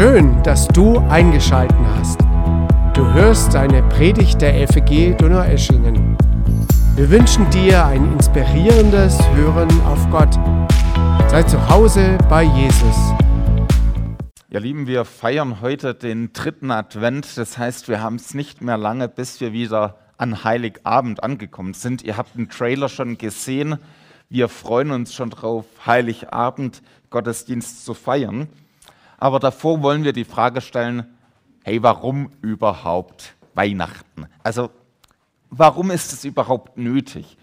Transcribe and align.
Schön, 0.00 0.42
dass 0.44 0.66
du 0.66 0.98
eingeschalten 1.10 1.86
hast. 1.94 2.18
Du 2.94 3.12
hörst 3.12 3.54
eine 3.54 3.82
Predigt 3.82 4.40
der 4.40 4.66
FG 4.66 5.14
Donaueschingen. 5.14 6.16
Wir 6.96 7.10
wünschen 7.10 7.50
dir 7.50 7.84
ein 7.84 8.10
inspirierendes 8.14 9.18
Hören 9.34 9.68
auf 9.82 10.08
Gott. 10.08 10.32
Sei 11.28 11.42
zu 11.42 11.68
Hause 11.68 12.16
bei 12.30 12.44
Jesus. 12.44 12.96
Ihr 14.48 14.60
Lieben, 14.60 14.86
wir 14.86 15.04
feiern 15.04 15.60
heute 15.60 15.94
den 15.94 16.32
dritten 16.32 16.70
Advent. 16.70 17.36
Das 17.36 17.58
heißt, 17.58 17.88
wir 17.88 18.00
haben 18.00 18.16
es 18.16 18.32
nicht 18.32 18.62
mehr 18.62 18.78
lange, 18.78 19.06
bis 19.06 19.38
wir 19.42 19.52
wieder 19.52 19.98
an 20.16 20.44
Heiligabend 20.44 21.22
angekommen 21.22 21.74
sind. 21.74 22.02
Ihr 22.04 22.16
habt 22.16 22.38
den 22.38 22.48
Trailer 22.48 22.88
schon 22.88 23.18
gesehen. 23.18 23.76
Wir 24.30 24.48
freuen 24.48 24.92
uns 24.92 25.12
schon 25.12 25.28
drauf, 25.28 25.66
Heiligabend 25.84 26.80
Gottesdienst 27.10 27.84
zu 27.84 27.92
feiern. 27.92 28.48
Aber 29.20 29.38
davor 29.38 29.82
wollen 29.82 30.02
wir 30.02 30.14
die 30.14 30.24
Frage 30.24 30.62
stellen, 30.62 31.06
hey, 31.62 31.82
warum 31.82 32.32
überhaupt 32.40 33.34
Weihnachten? 33.54 34.26
Also, 34.42 34.70
warum 35.50 35.90
ist 35.90 36.12
es 36.14 36.24
überhaupt 36.24 36.78
nötig? 36.78 37.36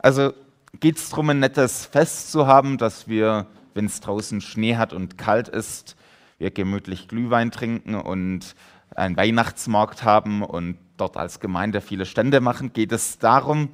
Also, 0.00 0.32
geht 0.80 0.96
es 0.96 1.10
darum, 1.10 1.28
ein 1.28 1.40
nettes 1.40 1.84
Fest 1.84 2.32
zu 2.32 2.46
haben, 2.46 2.78
dass 2.78 3.08
wir, 3.08 3.46
wenn 3.74 3.84
es 3.84 4.00
draußen 4.00 4.40
Schnee 4.40 4.76
hat 4.76 4.94
und 4.94 5.18
kalt 5.18 5.48
ist, 5.48 5.96
wir 6.38 6.50
gemütlich 6.50 7.08
Glühwein 7.08 7.50
trinken 7.50 7.94
und 7.94 8.54
einen 8.94 9.16
Weihnachtsmarkt 9.16 10.04
haben 10.04 10.42
und 10.42 10.78
dort 10.96 11.18
als 11.18 11.40
Gemeinde 11.40 11.82
viele 11.82 12.06
Stände 12.06 12.40
machen? 12.40 12.72
Geht 12.72 12.92
es 12.92 13.18
darum, 13.18 13.68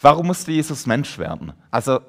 warum 0.00 0.28
musste 0.28 0.52
Jesus 0.52 0.86
Mensch 0.86 1.18
werden? 1.18 1.52
Also, 1.70 2.00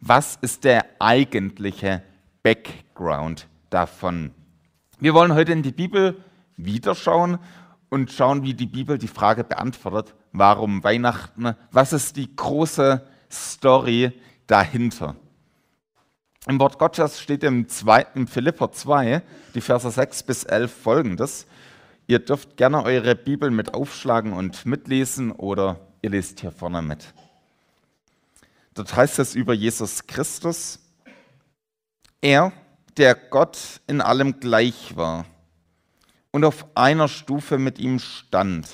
was 0.00 0.38
ist 0.40 0.64
der 0.64 0.86
eigentliche 0.98 2.02
Background 2.42 3.48
davon. 3.70 4.32
Wir 4.98 5.14
wollen 5.14 5.34
heute 5.34 5.52
in 5.52 5.62
die 5.62 5.72
Bibel 5.72 6.22
wieder 6.56 6.94
schauen 6.94 7.38
und 7.88 8.10
schauen, 8.10 8.42
wie 8.42 8.54
die 8.54 8.66
Bibel 8.66 8.98
die 8.98 9.08
Frage 9.08 9.44
beantwortet, 9.44 10.14
warum 10.32 10.82
Weihnachten, 10.82 11.54
was 11.70 11.92
ist 11.92 12.16
die 12.16 12.34
große 12.34 13.06
Story 13.30 14.12
dahinter. 14.46 15.16
Im 16.48 16.60
Wort 16.60 16.78
Gottes 16.78 17.20
steht 17.20 17.42
im, 17.42 17.68
2, 17.68 18.06
im 18.14 18.26
Philipper 18.28 18.70
2, 18.70 19.22
die 19.54 19.60
Verse 19.60 19.90
6 19.90 20.22
bis 20.22 20.44
11 20.44 20.72
folgendes. 20.72 21.46
Ihr 22.06 22.20
dürft 22.20 22.56
gerne 22.56 22.84
eure 22.84 23.16
Bibel 23.16 23.50
mit 23.50 23.74
aufschlagen 23.74 24.32
und 24.32 24.64
mitlesen 24.64 25.32
oder 25.32 25.80
ihr 26.02 26.10
lest 26.10 26.40
hier 26.40 26.52
vorne 26.52 26.82
mit. 26.82 27.12
Dort 28.74 28.94
heißt 28.94 29.18
es 29.18 29.34
über 29.34 29.54
Jesus 29.54 30.06
Christus, 30.06 30.78
er, 32.20 32.52
der 32.96 33.14
Gott 33.14 33.80
in 33.86 34.00
allem 34.00 34.40
gleich 34.40 34.96
war 34.96 35.26
und 36.30 36.44
auf 36.44 36.66
einer 36.74 37.08
Stufe 37.08 37.58
mit 37.58 37.78
ihm 37.78 37.98
stand, 37.98 38.68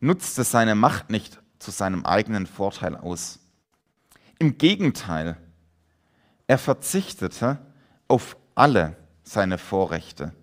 nutzte 0.00 0.44
seine 0.44 0.74
Macht 0.74 1.10
nicht 1.10 1.40
zu 1.58 1.70
seinem 1.70 2.04
eigenen 2.04 2.46
Vorteil 2.46 2.96
aus. 2.96 3.38
Im 4.38 4.58
Gegenteil, 4.58 5.36
er 6.46 6.58
verzichtete 6.58 7.58
auf 8.08 8.36
alle 8.54 8.96
seine 9.22 9.58
Vorrechte 9.58 10.34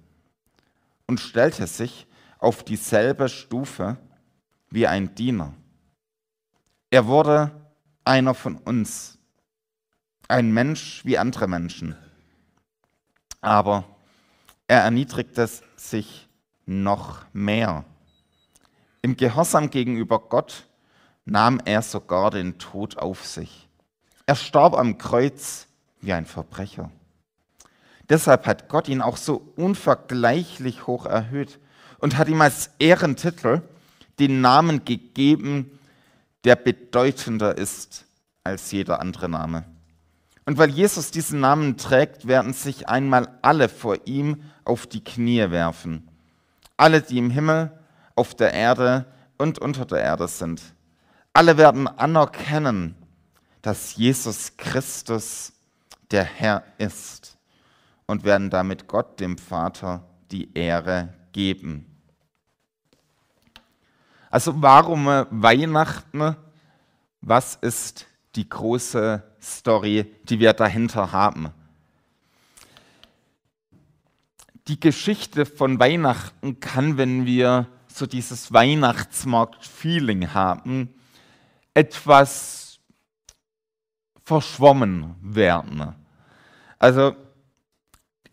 und 1.06 1.20
stellte 1.20 1.68
sich 1.68 2.08
auf 2.40 2.64
dieselbe 2.64 3.28
Stufe 3.28 3.98
wie 4.70 4.88
ein 4.88 5.16
Diener. 5.16 5.54
Er 6.92 7.08
wurde 7.08 7.52
einer 8.06 8.34
von 8.34 8.56
uns, 8.56 9.18
ein 10.30 10.54
Mensch 10.54 11.04
wie 11.04 11.18
andere 11.18 11.48
Menschen 11.48 11.96
aber 13.48 13.86
er 14.68 14.82
erniedrigte 14.82 15.50
sich 15.78 16.28
noch 16.66 17.26
mehr. 17.32 17.86
Im 19.02 19.16
Gehorsam 19.16 19.70
gegenüber 19.70 20.20
Gott 20.20 20.68
nahm 21.26 21.62
er 21.64 21.82
sogar 21.82 22.32
den 22.32 22.58
Tod 22.60 22.98
auf 22.98 23.26
sich. 23.26 23.70
Er 24.26 24.36
starb 24.36 24.76
am 24.76 24.98
Kreuz 24.98 25.68
wie 26.02 26.12
ein 26.12 26.26
Verbrecher. 26.26 26.92
Deshalb 28.10 28.46
hat 28.46 28.68
Gott 28.70 28.90
ihn 28.90 29.02
auch 29.02 29.18
so 29.18 29.54
unvergleichlich 29.56 30.88
hoch 30.88 31.06
erhöht 31.06 31.60
und 32.00 32.18
hat 32.18 32.28
ihm 32.28 32.42
als 32.42 32.72
Ehrentitel 32.80 33.62
den 34.20 34.42
Namen 34.42 34.84
gegeben, 34.86 35.80
der 36.44 36.56
bedeutender 36.56 37.58
ist 37.58 38.06
als 38.44 38.72
jeder 38.72 39.00
andere 39.00 39.30
Name. 39.30 39.66
Und 40.48 40.58
weil 40.58 40.70
Jesus 40.70 41.12
diesen 41.12 41.42
Namen 41.42 41.76
trägt, 41.76 42.26
werden 42.26 42.54
sich 42.54 42.88
einmal 42.88 43.38
alle 43.42 43.68
vor 43.68 43.98
ihm 44.06 44.44
auf 44.64 44.88
die 44.88 45.04
Knie 45.04 45.52
werfen. 45.52 46.10
Alle, 46.78 47.02
die 47.02 47.18
im 47.18 47.30
Himmel, 47.30 47.78
auf 48.16 48.34
der 48.34 48.54
Erde 48.54 49.06
und 49.38 49.60
unter 49.60 49.84
der 49.84 50.00
Erde 50.00 50.30
sind. 50.30 50.62
Alle 51.34 51.58
werden 51.58 51.90
anerkennen, 51.90 52.96
dass 53.62 53.98
Jesus 53.98 54.56
Christus 54.56 55.52
der 56.12 56.24
Herr 56.24 56.64
ist 56.78 57.38
und 58.06 58.24
werden 58.24 58.50
damit 58.50 58.88
Gott, 58.88 59.20
dem 59.20 59.38
Vater, 59.38 60.08
die 60.32 60.54
Ehre 60.54 61.14
geben. 61.34 62.00
Also 64.30 64.62
warum 64.62 65.08
Weihnachten? 65.30 66.38
Was 67.20 67.56
ist 67.56 68.06
die 68.36 68.48
große 68.48 69.24
Story, 69.48 70.06
die 70.30 70.40
wir 70.40 70.54
dahinter 70.54 71.12
haben. 71.12 71.50
Die 74.68 74.80
Geschichte 74.80 75.46
von 75.46 75.80
Weihnachten 75.80 76.60
kann, 76.60 76.98
wenn 76.98 77.26
wir 77.26 77.68
so 77.88 78.06
dieses 78.06 78.52
Weihnachtsmarkt-Feeling 78.52 80.34
haben, 80.34 80.94
etwas 81.74 82.80
verschwommen 84.24 85.16
werden. 85.22 85.96
Also 86.80 87.16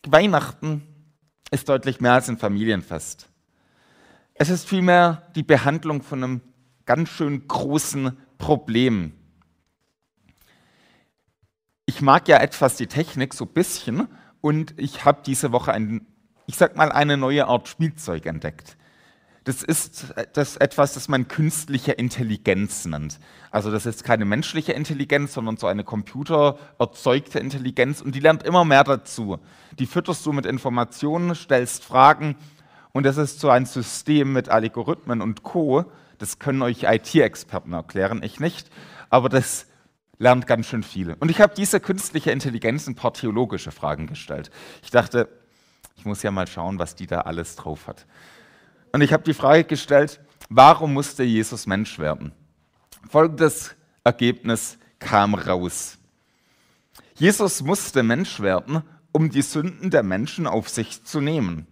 Weihnachten 0.06 0.82
ist 1.50 1.68
deutlich 1.68 2.00
mehr 2.00 2.14
als 2.14 2.28
ein 2.28 2.36
Familienfest. 2.36 3.28
Es 4.34 4.50
ist 4.50 4.68
vielmehr 4.68 5.22
die 5.36 5.44
Behandlung 5.44 6.02
von 6.02 6.24
einem 6.24 6.40
ganz 6.84 7.08
schön 7.10 7.46
großen 7.46 8.18
Problem 8.38 9.12
ich 11.86 12.00
mag 12.00 12.28
ja 12.28 12.38
etwas 12.38 12.76
die 12.76 12.86
Technik, 12.86 13.34
so 13.34 13.44
ein 13.44 13.52
bisschen, 13.52 14.08
und 14.40 14.74
ich 14.76 15.04
habe 15.04 15.22
diese 15.24 15.52
Woche 15.52 15.72
ein, 15.72 16.06
ich 16.46 16.56
sag 16.56 16.76
mal, 16.76 16.92
eine 16.92 17.16
neue 17.16 17.46
Art 17.46 17.68
Spielzeug 17.68 18.26
entdeckt. 18.26 18.76
Das 19.44 19.62
ist 19.62 20.14
das 20.32 20.56
etwas, 20.56 20.94
das 20.94 21.08
man 21.08 21.28
künstliche 21.28 21.92
Intelligenz 21.92 22.86
nennt. 22.86 23.20
Also 23.50 23.70
das 23.70 23.84
ist 23.84 24.02
keine 24.02 24.24
menschliche 24.24 24.72
Intelligenz, 24.72 25.34
sondern 25.34 25.58
so 25.58 25.66
eine 25.66 25.84
computererzeugte 25.84 27.38
Intelligenz 27.38 28.00
und 28.00 28.14
die 28.14 28.20
lernt 28.20 28.42
immer 28.42 28.64
mehr 28.64 28.84
dazu. 28.84 29.38
Die 29.78 29.86
fütterst 29.86 30.24
du 30.24 30.32
mit 30.32 30.46
Informationen, 30.46 31.34
stellst 31.34 31.84
Fragen 31.84 32.36
und 32.92 33.04
das 33.04 33.18
ist 33.18 33.38
so 33.38 33.50
ein 33.50 33.66
System 33.66 34.32
mit 34.32 34.48
Algorithmen 34.48 35.20
und 35.20 35.42
Co. 35.42 35.84
Das 36.16 36.38
können 36.38 36.62
euch 36.62 36.84
IT-Experten 36.84 37.74
erklären, 37.74 38.22
ich 38.22 38.40
nicht. 38.40 38.70
Aber 39.10 39.28
das 39.28 39.66
lernt 40.18 40.46
ganz 40.46 40.66
schön 40.66 40.82
viel. 40.82 41.14
Und 41.20 41.30
ich 41.30 41.40
habe 41.40 41.54
dieser 41.54 41.80
künstliche 41.80 42.30
Intelligenz 42.30 42.86
ein 42.86 42.94
paar 42.94 43.14
theologische 43.14 43.70
Fragen 43.70 44.06
gestellt. 44.06 44.50
Ich 44.82 44.90
dachte, 44.90 45.28
ich 45.96 46.04
muss 46.04 46.22
ja 46.22 46.30
mal 46.30 46.46
schauen, 46.46 46.78
was 46.78 46.94
die 46.94 47.06
da 47.06 47.22
alles 47.22 47.56
drauf 47.56 47.86
hat. 47.86 48.06
Und 48.92 49.00
ich 49.00 49.12
habe 49.12 49.24
die 49.24 49.34
Frage 49.34 49.64
gestellt, 49.64 50.20
warum 50.48 50.92
musste 50.92 51.24
Jesus 51.24 51.66
Mensch 51.66 51.98
werden? 51.98 52.32
Folgendes 53.08 53.74
Ergebnis 54.04 54.78
kam 54.98 55.34
raus. 55.34 55.98
Jesus 57.16 57.62
musste 57.62 58.02
Mensch 58.02 58.40
werden, 58.40 58.82
um 59.12 59.30
die 59.30 59.42
Sünden 59.42 59.90
der 59.90 60.02
Menschen 60.02 60.46
auf 60.46 60.68
sich 60.68 61.04
zu 61.04 61.20
nehmen 61.20 61.66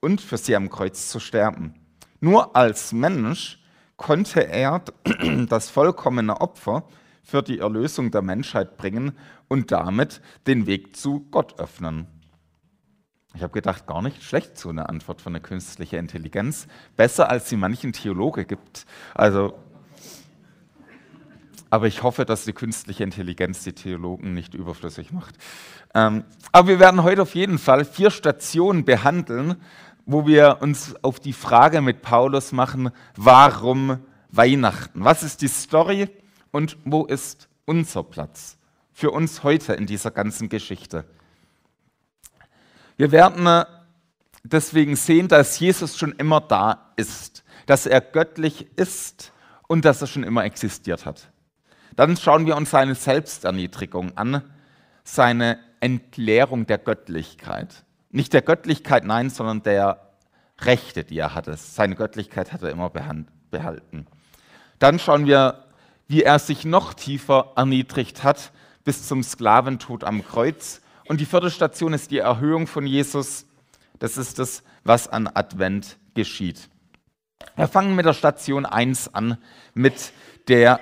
und 0.00 0.20
für 0.20 0.38
sie 0.38 0.56
am 0.56 0.70
Kreuz 0.70 1.08
zu 1.08 1.20
sterben. 1.20 1.74
Nur 2.20 2.56
als 2.56 2.92
Mensch 2.92 3.60
konnte 3.96 4.48
er 4.48 4.82
das 5.48 5.70
vollkommene 5.70 6.40
Opfer 6.40 6.84
für 7.28 7.42
die 7.42 7.58
Erlösung 7.58 8.10
der 8.10 8.22
Menschheit 8.22 8.78
bringen 8.78 9.12
und 9.48 9.70
damit 9.70 10.22
den 10.46 10.66
Weg 10.66 10.96
zu 10.96 11.26
Gott 11.30 11.60
öffnen. 11.60 12.06
Ich 13.34 13.42
habe 13.42 13.52
gedacht, 13.52 13.86
gar 13.86 14.00
nicht 14.00 14.22
schlecht 14.22 14.56
so 14.56 14.70
eine 14.70 14.88
Antwort 14.88 15.20
von 15.20 15.34
der 15.34 15.42
künstlichen 15.42 15.96
Intelligenz. 15.96 16.66
Besser 16.96 17.30
als 17.30 17.50
sie 17.50 17.58
manchen 17.58 17.92
Theologe 17.92 18.46
gibt. 18.46 18.86
Also, 19.12 19.58
aber 21.68 21.86
ich 21.86 22.02
hoffe, 22.02 22.24
dass 22.24 22.46
die 22.46 22.54
künstliche 22.54 23.04
Intelligenz 23.04 23.62
die 23.62 23.74
Theologen 23.74 24.32
nicht 24.32 24.54
überflüssig 24.54 25.12
macht. 25.12 25.34
Ähm, 25.94 26.24
aber 26.50 26.68
wir 26.68 26.80
werden 26.80 27.02
heute 27.02 27.20
auf 27.20 27.34
jeden 27.34 27.58
Fall 27.58 27.84
vier 27.84 28.10
Stationen 28.10 28.86
behandeln, 28.86 29.56
wo 30.06 30.26
wir 30.26 30.62
uns 30.62 30.94
auf 31.04 31.20
die 31.20 31.34
Frage 31.34 31.82
mit 31.82 32.00
Paulus 32.00 32.52
machen, 32.52 32.90
warum 33.16 33.98
Weihnachten? 34.30 35.04
Was 35.04 35.22
ist 35.22 35.42
die 35.42 35.48
Story? 35.48 36.08
Und 36.50 36.76
wo 36.84 37.04
ist 37.04 37.48
unser 37.64 38.02
Platz 38.02 38.58
für 38.92 39.10
uns 39.10 39.44
heute 39.44 39.74
in 39.74 39.86
dieser 39.86 40.10
ganzen 40.10 40.48
Geschichte. 40.48 41.04
Wir 42.96 43.12
werden 43.12 43.64
deswegen 44.42 44.96
sehen, 44.96 45.28
dass 45.28 45.60
Jesus 45.60 45.96
schon 45.96 46.12
immer 46.12 46.40
da 46.40 46.92
ist, 46.96 47.44
dass 47.66 47.86
er 47.86 48.00
göttlich 48.00 48.66
ist 48.76 49.32
und 49.68 49.84
dass 49.84 50.00
er 50.00 50.08
schon 50.08 50.24
immer 50.24 50.44
existiert 50.44 51.06
hat. 51.06 51.30
Dann 51.94 52.16
schauen 52.16 52.46
wir 52.46 52.56
uns 52.56 52.70
seine 52.70 52.94
Selbsterniedrigung 52.94 54.16
an, 54.16 54.42
seine 55.04 55.58
Entleerung 55.80 56.66
der 56.66 56.78
Göttlichkeit. 56.78 57.84
Nicht 58.10 58.32
der 58.32 58.42
Göttlichkeit, 58.42 59.04
nein, 59.04 59.30
sondern 59.30 59.62
der 59.62 60.12
Rechte, 60.60 61.04
die 61.04 61.18
er 61.18 61.34
hatte. 61.34 61.56
Seine 61.56 61.94
Göttlichkeit 61.94 62.52
hat 62.52 62.62
er 62.62 62.70
immer 62.70 62.90
behalten. 62.90 64.06
Dann 64.78 64.98
schauen 64.98 65.26
wir, 65.26 65.64
wie 66.08 66.22
er 66.22 66.38
sich 66.38 66.64
noch 66.64 66.94
tiefer 66.94 67.52
erniedrigt 67.54 68.24
hat 68.24 68.50
bis 68.82 69.06
zum 69.06 69.22
Sklaventod 69.22 70.04
am 70.04 70.26
Kreuz. 70.26 70.80
Und 71.06 71.20
die 71.20 71.26
vierte 71.26 71.50
Station 71.50 71.92
ist 71.92 72.10
die 72.10 72.18
Erhöhung 72.18 72.66
von 72.66 72.86
Jesus. 72.86 73.46
Das 73.98 74.16
ist 74.16 74.38
das, 74.38 74.62
was 74.84 75.08
an 75.08 75.28
Advent 75.32 75.98
geschieht. 76.14 76.70
Wir 77.56 77.68
fangen 77.68 77.94
mit 77.94 78.06
der 78.06 78.14
Station 78.14 78.64
1 78.64 79.14
an, 79.14 79.36
mit 79.74 80.12
der, 80.48 80.80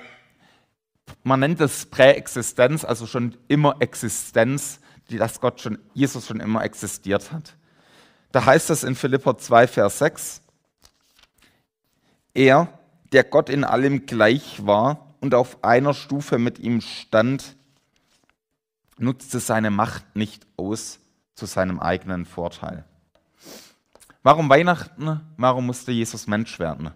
man 1.23 1.41
nennt 1.41 1.59
es 1.59 1.85
Präexistenz, 1.85 2.85
also 2.85 3.05
schon 3.05 3.35
immer 3.47 3.75
Existenz, 3.81 4.79
dass 5.09 5.41
Gott 5.41 5.59
schon, 5.59 5.77
Jesus 5.93 6.27
schon 6.27 6.39
immer 6.39 6.63
existiert 6.63 7.31
hat. 7.31 7.55
Da 8.31 8.45
heißt 8.45 8.69
es 8.69 8.83
in 8.83 8.95
Philippa 8.95 9.37
2, 9.37 9.67
Vers 9.67 9.99
6, 9.99 10.41
er, 12.33 12.79
der 13.11 13.23
Gott 13.23 13.49
in 13.49 13.63
allem 13.63 14.05
gleich 14.05 14.65
war 14.65 15.06
und 15.19 15.33
auf 15.33 15.63
einer 15.63 15.93
Stufe 15.93 16.37
mit 16.37 16.59
ihm 16.59 16.81
stand, 16.81 17.55
nutzte 18.97 19.39
seine 19.39 19.71
Macht 19.71 20.15
nicht 20.15 20.45
aus 20.57 20.99
zu 21.35 21.45
seinem 21.45 21.79
eigenen 21.79 22.25
Vorteil. 22.25 22.85
Warum 24.23 24.49
Weihnachten? 24.49 25.21
Warum 25.37 25.67
musste 25.67 25.91
Jesus 25.91 26.27
Mensch 26.27 26.59
werden? 26.59 26.91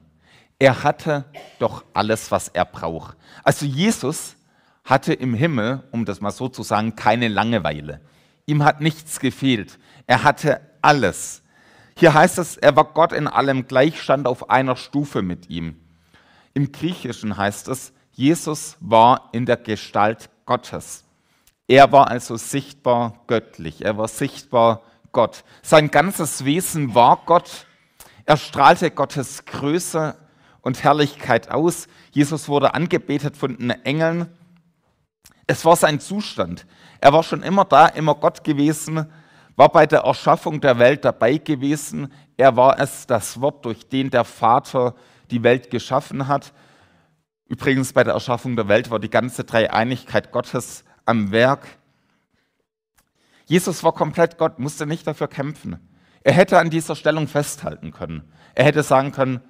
Er 0.59 0.83
hatte 0.83 1.25
doch 1.59 1.85
alles, 1.93 2.29
was 2.31 2.47
er 2.49 2.65
braucht. 2.65 3.17
Also 3.43 3.65
Jesus 3.65 4.35
hatte 4.83 5.13
im 5.13 5.33
Himmel, 5.33 5.83
um 5.91 6.05
das 6.05 6.21
mal 6.21 6.31
so 6.31 6.49
zu 6.49 6.63
sagen, 6.63 6.95
keine 6.95 7.27
Langeweile. 7.27 8.01
Ihm 8.45 8.63
hat 8.63 8.81
nichts 8.81 9.19
gefehlt. 9.19 9.79
Er 10.07 10.23
hatte 10.23 10.61
alles. 10.81 11.41
Hier 11.95 12.13
heißt 12.13 12.39
es, 12.39 12.57
er 12.57 12.75
war 12.75 12.85
Gott 12.85 13.13
in 13.13 13.27
allem 13.27 13.67
gleich, 13.67 14.01
stand 14.01 14.27
auf 14.27 14.49
einer 14.49 14.75
Stufe 14.75 15.21
mit 15.21 15.49
ihm. 15.49 15.79
Im 16.53 16.71
Griechischen 16.71 17.37
heißt 17.37 17.67
es, 17.67 17.93
Jesus 18.11 18.77
war 18.79 19.29
in 19.31 19.45
der 19.45 19.57
Gestalt 19.57 20.29
Gottes. 20.45 21.03
Er 21.67 21.91
war 21.91 22.09
also 22.09 22.35
sichtbar 22.35 23.21
göttlich, 23.27 23.85
er 23.85 23.97
war 23.97 24.07
sichtbar 24.07 24.81
Gott. 25.11 25.43
Sein 25.61 25.91
ganzes 25.91 26.45
Wesen 26.45 26.95
war 26.95 27.21
Gott. 27.25 27.65
Er 28.25 28.37
strahlte 28.37 28.91
Gottes 28.91 29.45
Größe 29.45 30.15
und 30.61 30.83
Herrlichkeit 30.83 31.49
aus. 31.49 31.87
Jesus 32.11 32.47
wurde 32.47 32.73
angebetet 32.73 33.35
von 33.35 33.57
den 33.57 33.71
Engeln. 33.71 34.27
Es 35.47 35.65
war 35.65 35.75
sein 35.75 35.99
Zustand. 35.99 36.65
Er 36.99 37.13
war 37.13 37.23
schon 37.23 37.43
immer 37.43 37.65
da, 37.65 37.87
immer 37.87 38.15
Gott 38.15 38.43
gewesen, 38.43 39.11
war 39.55 39.69
bei 39.69 39.85
der 39.85 40.01
Erschaffung 40.01 40.61
der 40.61 40.79
Welt 40.79 41.03
dabei 41.03 41.37
gewesen. 41.37 42.11
Er 42.37 42.55
war 42.55 42.79
es, 42.79 43.05
das 43.07 43.41
Wort, 43.41 43.65
durch 43.65 43.87
den 43.87 44.09
der 44.09 44.23
Vater 44.23 44.95
die 45.29 45.43
Welt 45.43 45.69
geschaffen 45.69 46.27
hat. 46.27 46.53
Übrigens 47.51 47.91
bei 47.91 48.05
der 48.05 48.13
Erschaffung 48.13 48.55
der 48.55 48.69
Welt 48.69 48.91
war 48.91 48.99
die 48.99 49.09
ganze 49.09 49.43
Dreieinigkeit 49.43 50.31
Gottes 50.31 50.85
am 51.03 51.33
Werk. 51.33 51.67
Jesus 53.45 53.83
war 53.83 53.91
komplett 53.91 54.37
Gott, 54.37 54.57
musste 54.57 54.85
nicht 54.85 55.05
dafür 55.05 55.27
kämpfen. 55.27 55.77
Er 56.23 56.31
hätte 56.31 56.59
an 56.59 56.69
dieser 56.69 56.95
Stellung 56.95 57.27
festhalten 57.27 57.91
können. 57.91 58.31
Er 58.55 58.63
hätte 58.63 58.83
sagen 58.83 59.11
können, 59.11 59.41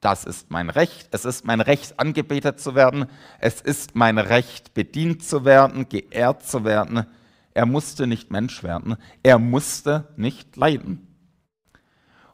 das 0.00 0.24
ist 0.24 0.50
mein 0.50 0.70
Recht, 0.70 1.08
es 1.10 1.26
ist 1.26 1.44
mein 1.44 1.60
Recht, 1.60 2.00
angebetet 2.00 2.58
zu 2.60 2.74
werden, 2.74 3.04
es 3.40 3.60
ist 3.60 3.94
mein 3.94 4.16
Recht, 4.16 4.72
bedient 4.72 5.22
zu 5.22 5.44
werden, 5.44 5.86
geehrt 5.86 6.42
zu 6.42 6.64
werden. 6.64 7.04
Er 7.52 7.66
musste 7.66 8.06
nicht 8.06 8.30
Mensch 8.30 8.62
werden, 8.62 8.96
er 9.22 9.38
musste 9.38 10.08
nicht 10.16 10.56
leiden. 10.56 11.14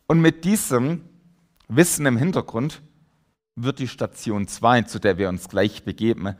Und 0.07 0.21
mit 0.21 0.45
diesem 0.45 1.09
Wissen 1.67 2.07
im 2.07 2.17
Hintergrund 2.17 2.81
wird 3.57 3.79
die 3.79 3.89
Station 3.89 4.47
2, 4.47 4.83
zu 4.83 4.99
der 4.99 5.19
wir 5.19 5.29
uns 5.29 5.49
gleich 5.49 5.83
begeben, 5.83 6.37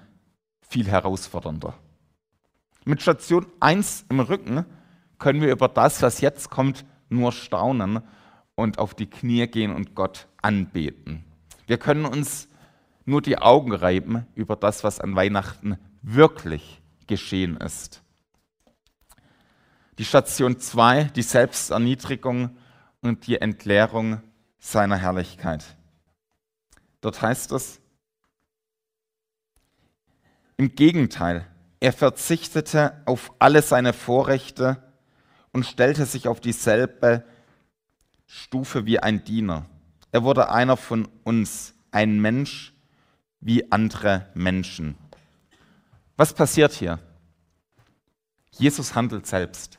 viel 0.61 0.87
herausfordernder. 0.87 1.75
Mit 2.85 3.03
Station 3.03 3.47
1 3.59 4.07
im 4.11 4.21
Rücken 4.21 4.65
können 5.19 5.41
wir 5.41 5.51
über 5.51 5.69
das, 5.69 6.03
was 6.03 6.21
jetzt 6.21 6.51
kommt, 6.51 6.85
nur 7.09 7.33
staunen 7.33 8.03
und 8.55 8.79
auf 8.79 8.95
die 8.95 9.09
Knie 9.09 9.47
gehen 9.47 9.75
und 9.75 9.95
Gott 9.95 10.29
anbeten. 10.43 11.25
Wir 11.67 11.79
können 11.79 12.05
uns 12.05 12.49
nur 13.05 13.23
die 13.23 13.39
Augen 13.39 13.73
reiben 13.73 14.27
über 14.35 14.57
das, 14.57 14.85
was 14.85 15.01
an 15.01 15.17
Weihnachten 15.17 15.79
wirklich 16.03 16.83
geschehen 17.07 17.57
ist. 17.57 18.03
Die 19.99 20.05
Station 20.05 20.59
2, 20.59 21.05
die 21.05 21.23
Selbsterniedrigung 21.23 22.57
und 23.01 23.27
die 23.27 23.41
Entleerung 23.41 24.21
seiner 24.59 24.97
Herrlichkeit. 24.97 25.76
Dort 27.07 27.23
heißt 27.23 27.53
es, 27.53 27.81
im 30.57 30.75
Gegenteil, 30.75 31.47
er 31.79 31.93
verzichtete 31.93 33.01
auf 33.05 33.33
alle 33.39 33.63
seine 33.63 33.93
Vorrechte 33.93 34.83
und 35.53 35.65
stellte 35.65 36.05
sich 36.05 36.27
auf 36.27 36.41
dieselbe 36.41 37.25
Stufe 38.27 38.87
wie 38.87 38.99
ein 38.99 39.23
Diener. 39.23 39.67
Er 40.11 40.25
wurde 40.25 40.51
einer 40.51 40.77
von 40.77 41.07
uns, 41.23 41.75
ein 41.93 42.21
Mensch 42.21 42.75
wie 43.39 43.71
andere 43.71 44.29
Menschen. 44.35 44.99
Was 46.17 46.35
passiert 46.35 46.73
hier? 46.73 46.99
Jesus 48.51 48.97
handelt 48.97 49.29
selbst. 49.29 49.79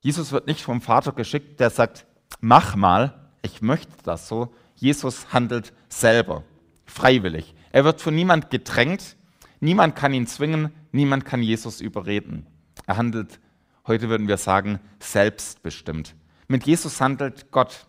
Jesus 0.00 0.30
wird 0.30 0.46
nicht 0.46 0.60
vom 0.60 0.82
Vater 0.82 1.12
geschickt, 1.12 1.58
der 1.58 1.70
sagt, 1.70 2.04
mach 2.40 2.76
mal, 2.76 3.30
ich 3.40 3.62
möchte 3.62 3.94
das 4.02 4.28
so. 4.28 4.54
Jesus 4.74 5.32
handelt 5.32 5.72
selber, 5.88 6.44
freiwillig. 6.86 7.54
Er 7.72 7.84
wird 7.84 8.00
von 8.00 8.14
niemand 8.14 8.50
gedrängt, 8.50 9.16
niemand 9.60 9.96
kann 9.96 10.14
ihn 10.14 10.26
zwingen, 10.26 10.72
Niemand 10.96 11.26
kann 11.26 11.42
Jesus 11.42 11.82
überreden. 11.82 12.46
Er 12.86 12.96
handelt, 12.96 13.38
heute 13.86 14.08
würden 14.08 14.28
wir 14.28 14.38
sagen, 14.38 14.80
selbstbestimmt. 14.98 16.14
Mit 16.48 16.64
Jesus 16.64 17.02
handelt 17.02 17.50
Gott 17.50 17.86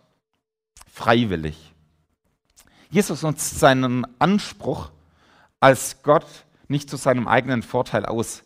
freiwillig. 0.92 1.72
Jesus 2.90 3.22
nutzt 3.22 3.58
seinen 3.58 4.06
Anspruch 4.20 4.90
als 5.58 6.02
Gott 6.02 6.26
nicht 6.68 6.90
zu 6.90 6.98
seinem 6.98 7.26
eigenen 7.26 7.62
Vorteil 7.62 8.04
aus. 8.04 8.42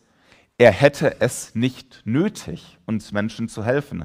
Er 0.59 0.71
hätte 0.71 1.21
es 1.21 1.57
nicht 1.57 2.03
nötig, 2.05 2.79
uns 2.87 3.11
Menschen 3.11 3.49
zu 3.49 3.65
helfen. 3.65 4.05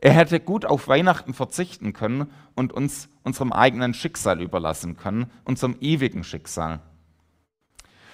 Er 0.00 0.12
hätte 0.12 0.38
gut 0.38 0.64
auf 0.64 0.86
Weihnachten 0.88 1.34
verzichten 1.34 1.92
können 1.92 2.30
und 2.54 2.72
uns 2.72 3.08
unserem 3.24 3.52
eigenen 3.52 3.94
Schicksal 3.94 4.40
überlassen 4.40 4.96
können, 4.96 5.30
unserem 5.44 5.76
ewigen 5.80 6.22
Schicksal. 6.22 6.80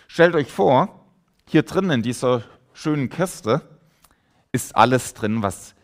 Stellt 0.06 0.34
euch 0.34 0.50
vor, 0.50 1.04
hier 1.46 1.62
drin 1.62 1.90
in 1.90 2.02
dieser 2.02 2.42
schönen 2.72 3.10
Kiste 3.10 3.62
ist 4.52 4.76
alles 4.76 5.14
drin, 5.14 5.42
was 5.42 5.74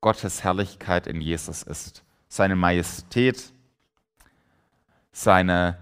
Gottes 0.00 0.44
Herrlichkeit 0.44 1.06
in 1.06 1.20
Jesus 1.20 1.62
ist. 1.62 2.04
Seine 2.28 2.56
Majestät, 2.56 3.52
seine, 5.12 5.78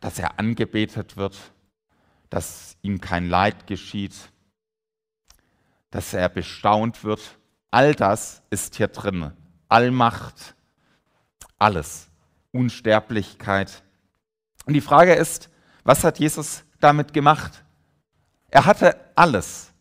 dass 0.00 0.18
er 0.18 0.38
angebetet 0.38 1.16
wird, 1.16 1.52
dass 2.28 2.76
ihm 2.82 3.00
kein 3.00 3.28
Leid 3.28 3.66
geschieht, 3.66 4.14
dass 5.90 6.12
er 6.14 6.28
bestaunt 6.28 7.04
wird. 7.04 7.38
All 7.70 7.94
das 7.94 8.42
ist 8.50 8.76
hier 8.76 8.88
drin. 8.88 9.32
Allmacht, 9.68 10.54
alles. 11.58 12.08
Unsterblichkeit. 12.52 13.82
Und 14.66 14.74
die 14.74 14.80
Frage 14.80 15.14
ist, 15.14 15.50
was 15.84 16.04
hat 16.04 16.18
Jesus 16.18 16.64
damit 16.80 17.12
gemacht? 17.12 17.64
Er 18.48 18.66
hatte 18.66 18.98
alles. 19.14 19.72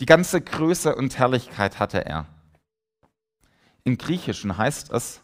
Die 0.00 0.06
ganze 0.06 0.40
Größe 0.40 0.94
und 0.94 1.18
Herrlichkeit 1.18 1.78
hatte 1.78 2.04
er. 2.04 2.26
Im 3.84 3.98
Griechischen 3.98 4.56
heißt 4.56 4.92
es, 4.92 5.20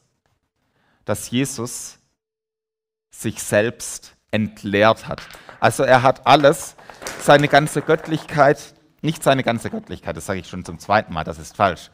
dass 1.04 1.30
Jesus 1.30 1.98
sich 3.10 3.42
selbst 3.42 4.16
entleert 4.30 5.06
hat. 5.06 5.22
Also 5.60 5.84
er 5.84 6.02
hat 6.02 6.26
alles, 6.26 6.74
seine 7.20 7.48
ganze 7.48 7.82
Göttlichkeit, 7.82 8.73
nicht 9.04 9.22
seine 9.22 9.44
ganze 9.44 9.70
Göttlichkeit, 9.70 10.16
das 10.16 10.26
sage 10.26 10.40
ich 10.40 10.48
schon 10.48 10.64
zum 10.64 10.78
zweiten 10.78 11.12
Mal, 11.12 11.24
das 11.24 11.38
ist 11.38 11.56
falsch. 11.56 11.90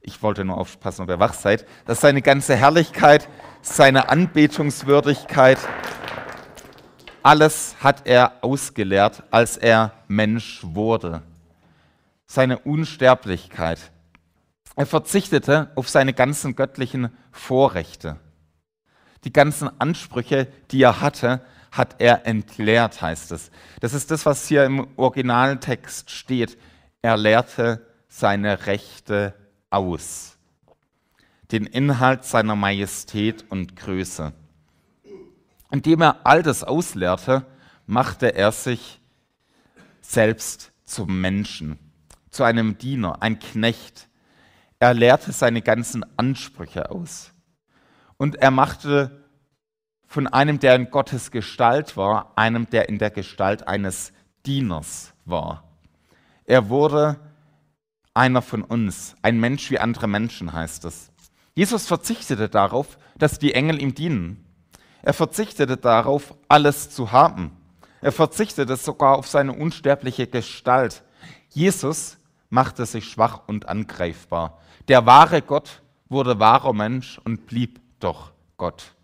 Ich 0.00 0.22
wollte 0.22 0.44
nur 0.44 0.58
aufpassen, 0.58 1.02
ob 1.02 1.08
ihr 1.08 1.18
wach 1.18 1.34
seid, 1.34 1.66
dass 1.86 2.00
seine 2.00 2.22
ganze 2.22 2.56
Herrlichkeit, 2.56 3.28
seine 3.60 4.08
Anbetungswürdigkeit, 4.08 5.58
alles 7.22 7.76
hat 7.80 8.06
er 8.06 8.32
ausgeleert, 8.42 9.22
als 9.30 9.56
er 9.56 9.92
Mensch 10.08 10.60
wurde. 10.62 11.22
Seine 12.26 12.58
Unsterblichkeit, 12.58 13.78
Er 14.74 14.86
verzichtete 14.86 15.70
auf 15.74 15.88
seine 15.88 16.14
ganzen 16.14 16.56
göttlichen 16.56 17.10
Vorrechte. 17.30 18.16
Die 19.24 19.32
ganzen 19.32 19.68
Ansprüche, 19.80 20.48
die 20.70 20.82
er 20.82 21.00
hatte, 21.00 21.42
hat 21.72 21.96
er 21.98 22.26
entleert, 22.26 23.00
heißt 23.00 23.32
es. 23.32 23.50
Das 23.80 23.94
ist 23.94 24.10
das, 24.10 24.26
was 24.26 24.46
hier 24.46 24.64
im 24.64 24.86
Originaltext 24.96 26.10
steht. 26.10 26.58
Er 27.00 27.16
lehrte 27.16 27.84
seine 28.08 28.66
Rechte 28.66 29.34
aus. 29.70 30.36
Den 31.50 31.64
Inhalt 31.64 32.24
seiner 32.24 32.56
Majestät 32.56 33.46
und 33.48 33.74
Größe. 33.74 34.32
Indem 35.70 36.02
er 36.02 36.26
all 36.26 36.42
das 36.42 36.62
auslehrte, 36.62 37.46
machte 37.86 38.34
er 38.34 38.52
sich 38.52 39.00
selbst 40.02 40.72
zum 40.84 41.22
Menschen, 41.22 41.78
zu 42.30 42.44
einem 42.44 42.76
Diener, 42.76 43.22
ein 43.22 43.38
Knecht. 43.38 44.08
Er 44.78 44.92
lehrte 44.92 45.32
seine 45.32 45.62
ganzen 45.62 46.04
Ansprüche 46.18 46.90
aus. 46.90 47.32
Und 48.18 48.36
er 48.36 48.50
machte 48.50 49.21
von 50.12 50.26
einem, 50.26 50.60
der 50.60 50.74
in 50.74 50.90
Gottes 50.90 51.30
Gestalt 51.30 51.96
war, 51.96 52.32
einem, 52.36 52.68
der 52.68 52.90
in 52.90 52.98
der 52.98 53.10
Gestalt 53.10 53.66
eines 53.66 54.12
Dieners 54.44 55.14
war. 55.24 55.64
Er 56.44 56.68
wurde 56.68 57.18
einer 58.12 58.42
von 58.42 58.62
uns, 58.62 59.16
ein 59.22 59.40
Mensch 59.40 59.70
wie 59.70 59.78
andere 59.78 60.08
Menschen 60.08 60.52
heißt 60.52 60.84
es. 60.84 61.10
Jesus 61.54 61.86
verzichtete 61.86 62.50
darauf, 62.50 62.98
dass 63.16 63.38
die 63.38 63.54
Engel 63.54 63.80
ihm 63.80 63.94
dienen. 63.94 64.44
Er 65.00 65.14
verzichtete 65.14 65.78
darauf, 65.78 66.34
alles 66.46 66.90
zu 66.90 67.10
haben. 67.10 67.56
Er 68.02 68.12
verzichtete 68.12 68.76
sogar 68.76 69.16
auf 69.16 69.26
seine 69.26 69.54
unsterbliche 69.54 70.26
Gestalt. 70.26 71.04
Jesus 71.48 72.18
machte 72.50 72.84
sich 72.84 73.08
schwach 73.08 73.44
und 73.46 73.66
angreifbar. 73.66 74.58
Der 74.88 75.06
wahre 75.06 75.40
Gott 75.40 75.80
wurde 76.10 76.38
wahrer 76.38 76.74
Mensch 76.74 77.18
und 77.24 77.46
blieb 77.46 77.80
doch 77.98 78.32
Gott. 78.58 78.94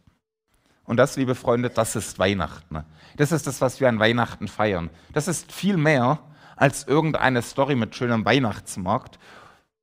Und 0.89 0.97
das, 0.97 1.17
liebe 1.17 1.35
Freunde, 1.35 1.69
das 1.69 1.97
ist 1.97 2.19
Weihnachten. 2.19 2.83
Das 3.19 3.31
ist 3.31 3.47
das, 3.47 3.61
was 3.61 3.79
wir 3.79 3.91
an 3.91 3.99
Weihnachten 3.99 4.49
feiern. 4.49 4.89
Das 5.13 5.29
ist 5.29 5.53
viel 5.53 5.77
mehr 5.77 6.19
als 6.57 6.87
irgendeine 6.87 7.43
Story 7.43 7.75
mit 7.75 7.95
schönem 7.95 8.25
Weihnachtsmarkt, 8.25 9.19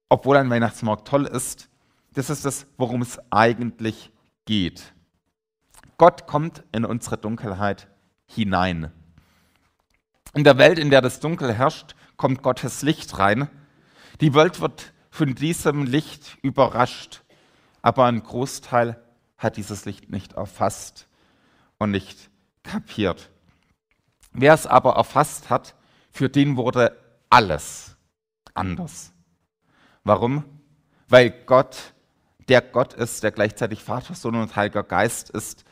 obwohl 0.09 0.35
ein 0.37 0.49
Weihnachtsmarkt 0.49 1.07
toll 1.07 1.27
ist. 1.27 1.69
Das 2.13 2.31
ist 2.31 2.43
das, 2.43 2.65
worum 2.77 3.03
es 3.03 3.19
eigentlich 3.29 4.11
geht. 4.45 4.95
Gott 5.99 6.25
kommt 6.25 6.63
in 6.71 6.85
unsere 6.85 7.17
Dunkelheit 7.19 7.87
hinein. 8.25 8.91
In 10.33 10.43
der 10.43 10.57
Welt, 10.57 10.79
in 10.79 10.89
der 10.89 11.01
das 11.01 11.19
Dunkel 11.19 11.53
herrscht, 11.53 11.95
kommt 12.17 12.41
Gottes 12.41 12.81
Licht 12.81 13.19
rein. 13.19 13.47
Die 14.21 14.33
Welt 14.33 14.59
wird 14.59 14.91
von 15.11 15.35
diesem 15.35 15.83
Licht 15.83 16.39
überrascht, 16.41 17.21
aber 17.83 18.05
ein 18.05 18.23
Großteil 18.23 19.04
hat 19.45 19.55
dieses 19.55 19.85
Licht 19.85 20.09
nicht 20.09 20.33
erfasst 20.33 21.07
und 21.77 21.91
nicht 21.91 22.29
kapiert. 22.63 23.29
Wer 24.33 24.53
es 24.53 24.67
aber 24.67 24.95
erfasst 24.95 25.49
hat, 25.49 25.75
für 26.11 26.27
den 26.29 26.57
wurde 26.57 26.97
alles 27.29 27.95
anders. 28.53 29.13
Warum? 30.03 30.43
Weil 31.07 31.29
Gott, 31.29 31.93
der 32.49 32.61
Gott 32.61 32.93
ist, 32.93 33.23
der 33.23 33.31
gleichzeitig 33.31 33.83
Vater, 33.83 34.15
Sohn 34.15 34.35
und 34.35 34.55
Heiliger 34.55 34.83
Geist 34.83 35.29
ist, 35.29 35.63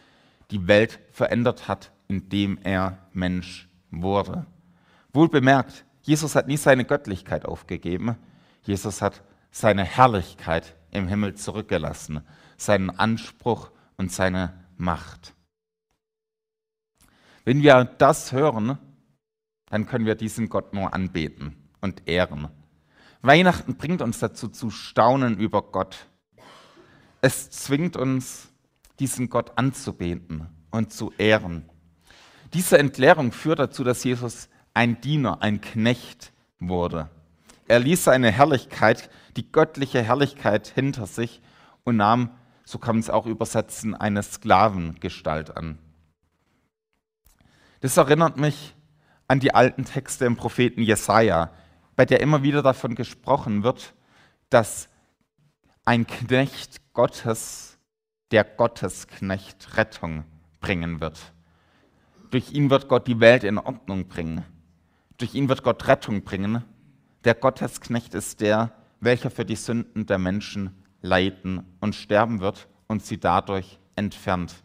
die 0.51 0.67
Welt 0.67 0.99
verändert 1.11 1.67
hat, 1.67 1.91
indem 2.07 2.57
er 2.63 2.99
Mensch 3.11 3.67
wurde. 3.89 4.45
Wohl 5.11 5.29
bemerkt, 5.29 5.85
Jesus 6.01 6.35
hat 6.35 6.47
nie 6.47 6.57
seine 6.57 6.85
Göttlichkeit 6.85 7.45
aufgegeben. 7.45 8.17
Jesus 8.63 9.01
hat 9.01 9.23
seine 9.51 9.83
Herrlichkeit 9.83 10.75
im 10.91 11.07
Himmel 11.07 11.35
zurückgelassen 11.35 12.23
seinen 12.57 12.89
Anspruch 12.89 13.71
und 13.97 14.11
seine 14.11 14.65
Macht. 14.77 15.33
Wenn 17.45 17.61
wir 17.61 17.83
das 17.83 18.31
hören, 18.31 18.77
dann 19.69 19.85
können 19.85 20.05
wir 20.05 20.15
diesen 20.15 20.49
Gott 20.49 20.73
nur 20.73 20.93
anbeten 20.93 21.55
und 21.81 22.07
ehren. 22.07 22.49
Weihnachten 23.21 23.75
bringt 23.75 24.01
uns 24.01 24.19
dazu 24.19 24.49
zu 24.49 24.69
staunen 24.69 25.37
über 25.37 25.61
Gott. 25.61 26.07
Es 27.21 27.49
zwingt 27.49 27.95
uns, 27.95 28.49
diesen 28.99 29.29
Gott 29.29 29.57
anzubeten 29.57 30.47
und 30.71 30.93
zu 30.93 31.11
ehren. 31.17 31.69
Diese 32.53 32.77
Entleerung 32.77 33.31
führt 33.31 33.59
dazu, 33.59 33.83
dass 33.83 34.03
Jesus 34.03 34.49
ein 34.73 35.01
Diener, 35.01 35.41
ein 35.41 35.61
Knecht 35.61 36.33
wurde. 36.59 37.09
Er 37.67 37.79
ließ 37.79 38.03
seine 38.03 38.31
Herrlichkeit, 38.31 39.09
die 39.37 39.51
göttliche 39.51 40.01
Herrlichkeit 40.01 40.67
hinter 40.67 41.07
sich 41.07 41.41
und 41.83 41.97
nahm 41.97 42.29
so 42.65 42.77
kann 42.77 42.95
man 42.95 43.01
es 43.01 43.09
auch 43.09 43.25
übersetzen, 43.25 43.95
eine 43.95 44.23
Sklavengestalt 44.23 45.55
an. 45.55 45.77
Das 47.81 47.97
erinnert 47.97 48.37
mich 48.37 48.75
an 49.27 49.39
die 49.39 49.53
alten 49.53 49.85
Texte 49.85 50.25
im 50.25 50.35
Propheten 50.35 50.81
Jesaja, 50.81 51.51
bei 51.95 52.05
der 52.05 52.21
immer 52.21 52.43
wieder 52.43 52.61
davon 52.61 52.95
gesprochen 52.95 53.63
wird, 53.63 53.93
dass 54.49 54.89
ein 55.85 56.07
Knecht 56.07 56.93
Gottes, 56.93 57.77
der 58.31 58.43
Gottesknecht, 58.43 59.77
Rettung 59.77 60.23
bringen 60.59 61.01
wird. 61.01 61.19
Durch 62.31 62.51
ihn 62.51 62.69
wird 62.69 62.87
Gott 62.87 63.07
die 63.07 63.19
Welt 63.19 63.43
in 63.43 63.57
Ordnung 63.57 64.07
bringen. 64.07 64.43
Durch 65.17 65.35
ihn 65.35 65.49
wird 65.49 65.61
Gott 65.61 65.87
Rettung 65.87 66.23
bringen. 66.23 66.63
Der 67.25 67.35
Gottesknecht 67.35 68.13
ist 68.15 68.41
der, 68.41 68.71
welcher 68.99 69.29
für 69.29 69.45
die 69.45 69.55
Sünden 69.55 70.05
der 70.05 70.17
Menschen 70.17 70.82
leiden 71.03 71.77
und 71.79 71.93
sterben 71.93 72.39
wird 72.39 72.67
und 72.87 73.05
sie 73.05 73.19
dadurch 73.19 73.79
entfernt. 73.95 74.55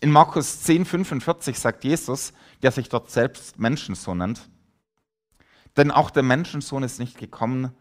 In 0.00 0.10
Markus 0.10 0.62
10, 0.62 0.84
45 0.84 1.56
sagt 1.56 1.84
Jesus, 1.84 2.32
der 2.62 2.72
sich 2.72 2.88
dort 2.88 3.10
selbst 3.10 3.58
Menschensohn 3.60 4.18
nennt, 4.18 4.50
denn 5.76 5.90
auch 5.90 6.10
der 6.10 6.22
Menschensohn 6.22 6.82
ist 6.82 6.98
nicht 6.98 7.18
gekommen, 7.18 7.72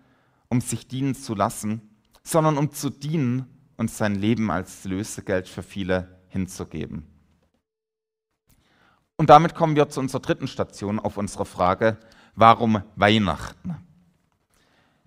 um 0.50 0.62
sich 0.62 0.88
dienen 0.88 1.16
zu 1.16 1.34
lassen, 1.34 1.82
sondern 2.24 2.58
um 2.58 2.72
zu 2.72 2.90
dienen 2.90 3.48
und 3.78 3.90
sein 3.90 4.16
Leben 4.16 4.52
als 4.52 4.84
Lösegeld 4.84 5.48
für 5.48 5.64
viele 5.64 6.22
hinzugeben. 6.28 7.08
Und 9.16 9.30
damit 9.30 9.56
kommen 9.56 9.76
wir 9.76 9.90
zu 9.90 10.00
unserer 10.00 10.22
dritten 10.22 10.48
Station 10.48 11.00
auf 11.00 11.18
unsere 11.18 11.46
Frage, 11.46 11.98
warum 12.36 12.84
Weihnachten? 12.96 13.76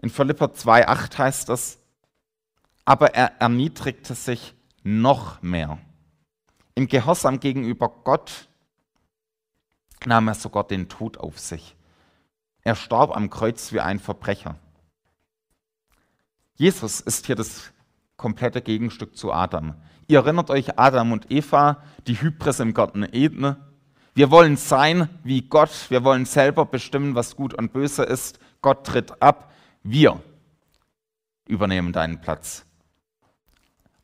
In 0.00 0.10
Philippa 0.10 0.46
2,8 0.46 1.18
heißt 1.18 1.48
es, 1.50 1.78
aber 2.86 3.14
er 3.14 3.40
erniedrigte 3.40 4.14
sich 4.14 4.54
noch 4.82 5.42
mehr. 5.42 5.78
Im 6.74 6.86
Gehorsam 6.86 7.40
gegenüber 7.40 7.88
Gott 8.04 8.48
nahm 10.06 10.28
er 10.28 10.34
sogar 10.34 10.64
den 10.64 10.88
Tod 10.88 11.18
auf 11.18 11.38
sich. 11.38 11.76
Er 12.62 12.76
starb 12.76 13.14
am 13.14 13.28
Kreuz 13.28 13.72
wie 13.72 13.80
ein 13.80 13.98
Verbrecher. 13.98 14.56
Jesus 16.54 17.00
ist 17.00 17.26
hier 17.26 17.34
das 17.34 17.72
komplette 18.16 18.62
Gegenstück 18.62 19.16
zu 19.16 19.32
Adam. 19.32 19.74
Ihr 20.06 20.20
erinnert 20.20 20.50
euch 20.50 20.78
Adam 20.78 21.12
und 21.12 21.30
Eva, 21.30 21.82
die 22.06 22.20
Hybris 22.20 22.60
im 22.60 22.72
Garten 22.72 23.02
Eden. 23.02 23.56
Wir 24.14 24.30
wollen 24.30 24.56
sein 24.56 25.08
wie 25.24 25.42
Gott, 25.42 25.90
wir 25.90 26.04
wollen 26.04 26.24
selber 26.24 26.64
bestimmen, 26.64 27.16
was 27.16 27.34
gut 27.34 27.52
und 27.52 27.72
böse 27.72 28.04
ist. 28.04 28.38
Gott 28.62 28.86
tritt 28.86 29.20
ab, 29.20 29.52
wir 29.82 30.22
übernehmen 31.48 31.92
deinen 31.92 32.20
Platz. 32.20 32.64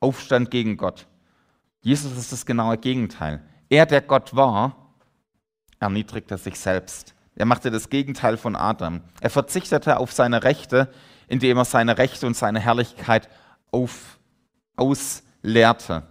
Aufstand 0.03 0.51
gegen 0.51 0.77
Gott. 0.77 1.07
Jesus 1.81 2.17
ist 2.17 2.33
das 2.33 2.45
genaue 2.45 2.77
Gegenteil. 2.77 3.41
Er, 3.69 3.87
der 3.87 4.03
Gott 4.03 4.35
war, 4.35 4.95
erniedrigte 5.79 6.37
sich 6.39 6.59
selbst. 6.59 7.15
Er 7.37 7.47
machte 7.47 7.71
das 7.71 7.89
Gegenteil 7.89 8.37
von 8.37 8.57
Adam. 8.57 9.03
Er 9.21 9.31
verzichtete 9.31 9.99
auf 9.99 10.13
seine 10.13 10.43
Rechte, 10.43 10.93
indem 11.29 11.57
er 11.57 11.65
seine 11.65 11.99
Rechte 11.99 12.27
und 12.27 12.37
seine 12.37 12.61
Herrlichkeit 12.61 13.29
auf, 13.71 14.19
ausleerte. 14.77 16.03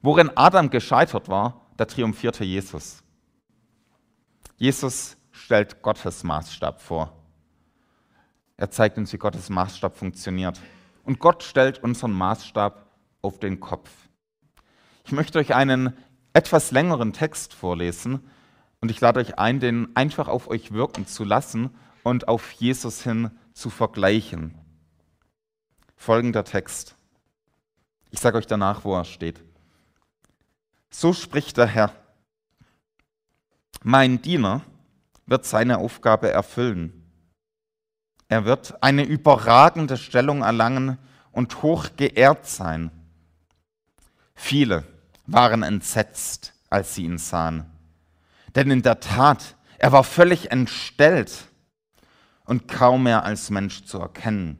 Worin 0.00 0.30
Adam 0.36 0.70
gescheitert 0.70 1.28
war, 1.28 1.66
da 1.76 1.84
triumphierte 1.84 2.44
Jesus. 2.44 3.02
Jesus 4.56 5.16
stellt 5.32 5.82
Gottes 5.82 6.22
Maßstab 6.22 6.80
vor. 6.80 7.12
Er 8.56 8.70
zeigt 8.70 8.98
uns, 8.98 9.12
wie 9.12 9.18
Gottes 9.18 9.50
Maßstab 9.50 9.96
funktioniert 9.96 10.60
und 11.10 11.18
Gott 11.18 11.42
stellt 11.42 11.82
unseren 11.82 12.12
Maßstab 12.12 12.86
auf 13.20 13.40
den 13.40 13.58
Kopf. 13.58 13.90
Ich 15.04 15.10
möchte 15.10 15.40
euch 15.40 15.56
einen 15.56 15.96
etwas 16.34 16.70
längeren 16.70 17.12
Text 17.12 17.52
vorlesen 17.52 18.30
und 18.80 18.92
ich 18.92 19.00
lade 19.00 19.18
euch 19.18 19.36
ein, 19.36 19.58
den 19.58 19.88
einfach 19.96 20.28
auf 20.28 20.46
euch 20.46 20.70
wirken 20.70 21.08
zu 21.08 21.24
lassen 21.24 21.70
und 22.04 22.28
auf 22.28 22.52
Jesus 22.52 23.02
hin 23.02 23.32
zu 23.54 23.70
vergleichen. 23.70 24.54
Folgender 25.96 26.44
Text. 26.44 26.94
Ich 28.12 28.20
sage 28.20 28.38
euch 28.38 28.46
danach, 28.46 28.84
wo 28.84 28.94
er 28.94 29.04
steht. 29.04 29.42
So 30.90 31.12
spricht 31.12 31.56
der 31.56 31.66
Herr. 31.66 31.92
Mein 33.82 34.22
Diener 34.22 34.60
wird 35.26 35.44
seine 35.44 35.78
Aufgabe 35.78 36.30
erfüllen. 36.30 36.99
Er 38.30 38.44
wird 38.44 38.80
eine 38.80 39.02
überragende 39.02 39.96
Stellung 39.96 40.42
erlangen 40.42 40.98
und 41.32 41.62
hoch 41.62 41.88
geehrt 41.96 42.46
sein. 42.46 42.92
Viele 44.34 44.84
waren 45.26 45.64
entsetzt, 45.64 46.54
als 46.70 46.94
sie 46.94 47.04
ihn 47.04 47.18
sahen. 47.18 47.66
Denn 48.54 48.70
in 48.70 48.82
der 48.82 49.00
Tat, 49.00 49.56
er 49.78 49.90
war 49.90 50.04
völlig 50.04 50.52
entstellt 50.52 51.44
und 52.44 52.68
kaum 52.68 53.02
mehr 53.02 53.24
als 53.24 53.50
Mensch 53.50 53.82
zu 53.84 53.98
erkennen. 53.98 54.58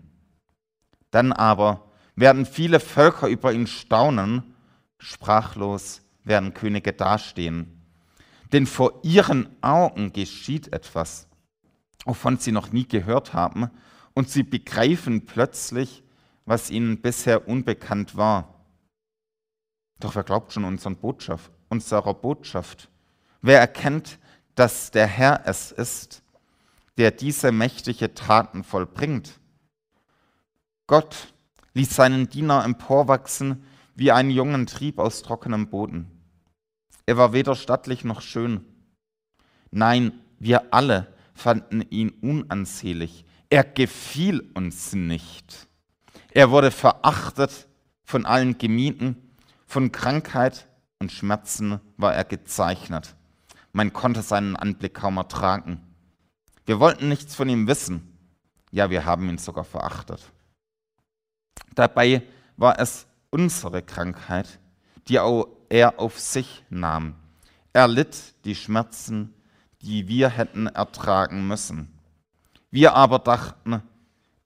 Dann 1.12 1.33
aber 1.33 1.93
werden 2.17 2.47
viele 2.47 2.81
Völker 2.81 3.29
über 3.29 3.53
ihn 3.53 3.69
staunen, 3.69 4.57
sprachlos 4.99 6.03
werden 6.25 6.55
Könige 6.55 6.93
dastehen. 6.93 7.87
Denn 8.53 8.67
vor 8.67 9.00
ihren 9.05 9.49
Augen 9.62 10.12
geschieht 10.12 10.73
etwas, 10.73 11.29
wovon 12.04 12.38
sie 12.38 12.52
noch 12.52 12.73
nie 12.73 12.87
gehört 12.87 13.33
haben, 13.33 13.71
und 14.14 14.28
sie 14.28 14.42
begreifen 14.42 15.26
plötzlich, 15.26 16.02
was 16.45 16.71
ihnen 16.71 17.00
bisher 17.00 17.49
unbekannt 17.49 18.16
war. 18.16 18.54
Doch 20.00 20.14
wer 20.14 20.25
glaubt 20.25 20.52
schon 20.52 20.64
unseren 20.64 20.97
Botschaft, 20.97 21.52
unserer 21.69 22.14
Botschaft? 22.14 22.88
Wer 23.42 23.61
erkennt, 23.61 24.19
dass 24.54 24.90
der 24.90 25.07
Herr 25.07 25.42
es 25.47 25.71
ist, 25.73 26.23
der 26.97 27.11
diese 27.11 27.52
mächtige 27.52 28.14
Taten 28.14 28.64
vollbringt? 28.64 29.38
Gott 30.87 31.33
ließ 31.75 31.95
seinen 31.95 32.28
Diener 32.28 32.64
emporwachsen 32.64 33.64
wie 33.95 34.11
einen 34.11 34.30
jungen 34.30 34.66
Trieb 34.66 34.99
aus 34.99 35.23
trockenem 35.23 35.69
Boden. 35.69 36.11
Er 37.07 37.16
war 37.16 37.33
weder 37.33 37.54
stattlich 37.54 38.04
noch 38.04 38.23
schön. 38.23 38.64
Nein, 39.71 40.12
wir 40.38 40.75
alle 40.75 41.14
fanden 41.40 41.82
ihn 41.90 42.11
unansehlich. 42.20 43.25
Er 43.49 43.64
gefiel 43.64 44.50
uns 44.54 44.92
nicht. 44.92 45.68
Er 46.32 46.50
wurde 46.50 46.70
verachtet, 46.70 47.66
von 48.04 48.26
allen 48.26 48.59
gemieden, 48.59 49.16
von 49.66 49.90
Krankheit 49.92 50.68
und 50.99 51.12
Schmerzen 51.12 51.80
war 51.97 52.14
er 52.14 52.25
gezeichnet. 52.25 53.14
Man 53.73 53.92
konnte 53.92 54.23
seinen 54.23 54.56
Anblick 54.56 54.94
kaum 54.94 55.16
ertragen. 55.16 55.80
Wir 56.66 56.78
wollten 56.78 57.09
nichts 57.09 57.35
von 57.35 57.49
ihm 57.49 57.66
wissen. 57.66 58.18
Ja, 58.70 58.90
wir 58.90 59.04
haben 59.04 59.28
ihn 59.28 59.38
sogar 59.38 59.64
verachtet. 59.64 60.20
Dabei 61.75 62.23
war 62.56 62.78
es 62.78 63.06
unsere 63.30 63.82
Krankheit, 63.82 64.59
die 65.09 65.16
er 65.16 65.99
auf 65.99 66.18
sich 66.18 66.64
nahm. 66.68 67.14
Er 67.73 67.88
litt 67.88 68.35
die 68.44 68.54
Schmerzen, 68.54 69.32
die 69.82 70.08
wir 70.08 70.28
hätten 70.28 70.66
ertragen 70.66 71.46
müssen. 71.46 71.99
Wir 72.70 72.94
aber 72.94 73.18
dachten, 73.18 73.82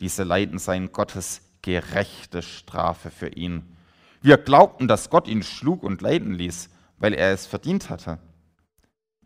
diese 0.01 0.23
Leiden 0.23 0.59
seien 0.59 0.93
Gottes 0.93 1.43
gerechte 1.63 2.43
Strafe 2.43 3.11
für 3.11 3.29
ihn. 3.29 3.77
Wir 4.23 4.39
glaubten, 4.39 4.89
dass 4.89 5.11
Gott 5.11 5.29
ihn 5.29 5.43
schlug 5.43 5.83
und 5.83 6.01
leiden 6.03 6.35
ließ, 6.35 6.71
weil 6.99 7.15
er 7.15 7.33
es 7.33 7.47
verdient 7.47 7.91
hatte. 7.91 8.19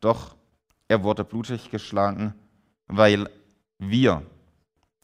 Doch 0.00 0.36
er 0.88 1.02
wurde 1.02 1.24
blutig 1.24 1.70
geschlagen, 1.70 2.34
weil 2.86 3.28
wir 3.78 4.22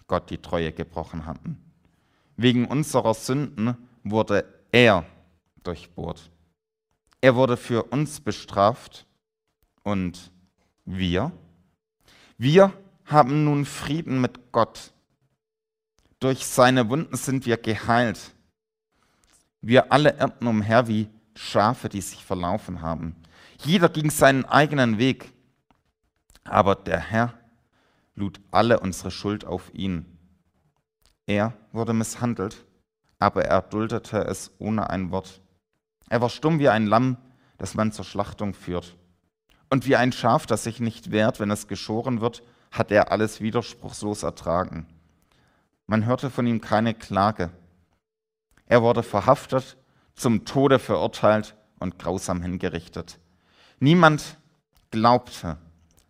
Gott 0.06 0.30
die 0.30 0.38
Treue 0.38 0.72
gebrochen 0.72 1.26
hatten. 1.26 1.58
Wegen 2.36 2.66
unserer 2.66 3.14
Sünden 3.14 3.76
wurde 4.02 4.44
er 4.72 5.04
durchbohrt. 5.62 6.30
Er 7.20 7.36
wurde 7.36 7.56
für 7.56 7.84
uns 7.84 8.20
bestraft 8.20 9.06
und 9.82 10.30
wir? 10.84 11.32
Wir 12.36 12.72
haben 13.04 13.44
nun 13.44 13.64
Frieden 13.64 14.20
mit 14.20 14.52
Gott. 14.52 14.92
Durch 16.20 16.46
seine 16.46 16.88
Wunden 16.88 17.16
sind 17.16 17.46
wir 17.46 17.56
geheilt. 17.56 18.32
Wir 19.60 19.92
alle 19.92 20.18
irrten 20.18 20.46
umher 20.46 20.88
wie 20.88 21.08
Schafe, 21.34 21.88
die 21.88 22.00
sich 22.00 22.24
verlaufen 22.24 22.82
haben. 22.82 23.16
Jeder 23.62 23.88
ging 23.88 24.10
seinen 24.10 24.44
eigenen 24.44 24.98
Weg. 24.98 25.32
Aber 26.44 26.74
der 26.74 27.00
Herr 27.00 27.34
lud 28.14 28.40
alle 28.50 28.80
unsere 28.80 29.10
Schuld 29.10 29.44
auf 29.44 29.72
ihn. 29.74 30.06
Er 31.26 31.54
wurde 31.72 31.94
misshandelt, 31.94 32.64
aber 33.18 33.44
er 33.44 33.62
duldete 33.62 34.18
es 34.18 34.50
ohne 34.58 34.90
ein 34.90 35.10
Wort. 35.10 35.40
Er 36.10 36.20
war 36.20 36.28
stumm 36.28 36.58
wie 36.58 36.68
ein 36.68 36.86
Lamm, 36.86 37.16
das 37.56 37.74
man 37.74 37.92
zur 37.92 38.04
Schlachtung 38.04 38.52
führt. 38.52 38.96
Und 39.74 39.88
wie 39.88 39.96
ein 39.96 40.12
Schaf, 40.12 40.46
das 40.46 40.62
sich 40.62 40.78
nicht 40.78 41.10
wehrt, 41.10 41.40
wenn 41.40 41.50
es 41.50 41.66
geschoren 41.66 42.20
wird, 42.20 42.44
hat 42.70 42.92
er 42.92 43.10
alles 43.10 43.40
widerspruchslos 43.40 44.22
ertragen. 44.22 44.86
Man 45.88 46.06
hörte 46.06 46.30
von 46.30 46.46
ihm 46.46 46.60
keine 46.60 46.94
Klage. 46.94 47.50
Er 48.66 48.82
wurde 48.82 49.02
verhaftet, 49.02 49.76
zum 50.14 50.44
Tode 50.44 50.78
verurteilt 50.78 51.56
und 51.80 51.98
grausam 51.98 52.40
hingerichtet. 52.40 53.18
Niemand 53.80 54.38
glaubte, 54.92 55.56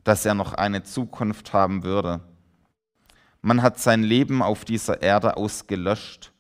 dass 0.05 0.27
er 0.27 0.35
noch 0.35 0.53
eine 0.53 0.83
Zukunft 0.83 1.55
haben 1.55 1.85
würde. 1.85 2.21
Man 3.41 3.63
hat 3.63 3.79
sein 3.79 4.03
Leben 4.03 4.43
auf 4.43 4.67
dieser 4.67 5.01
Erde 5.01 5.39
ausgelöscht. 5.39 6.35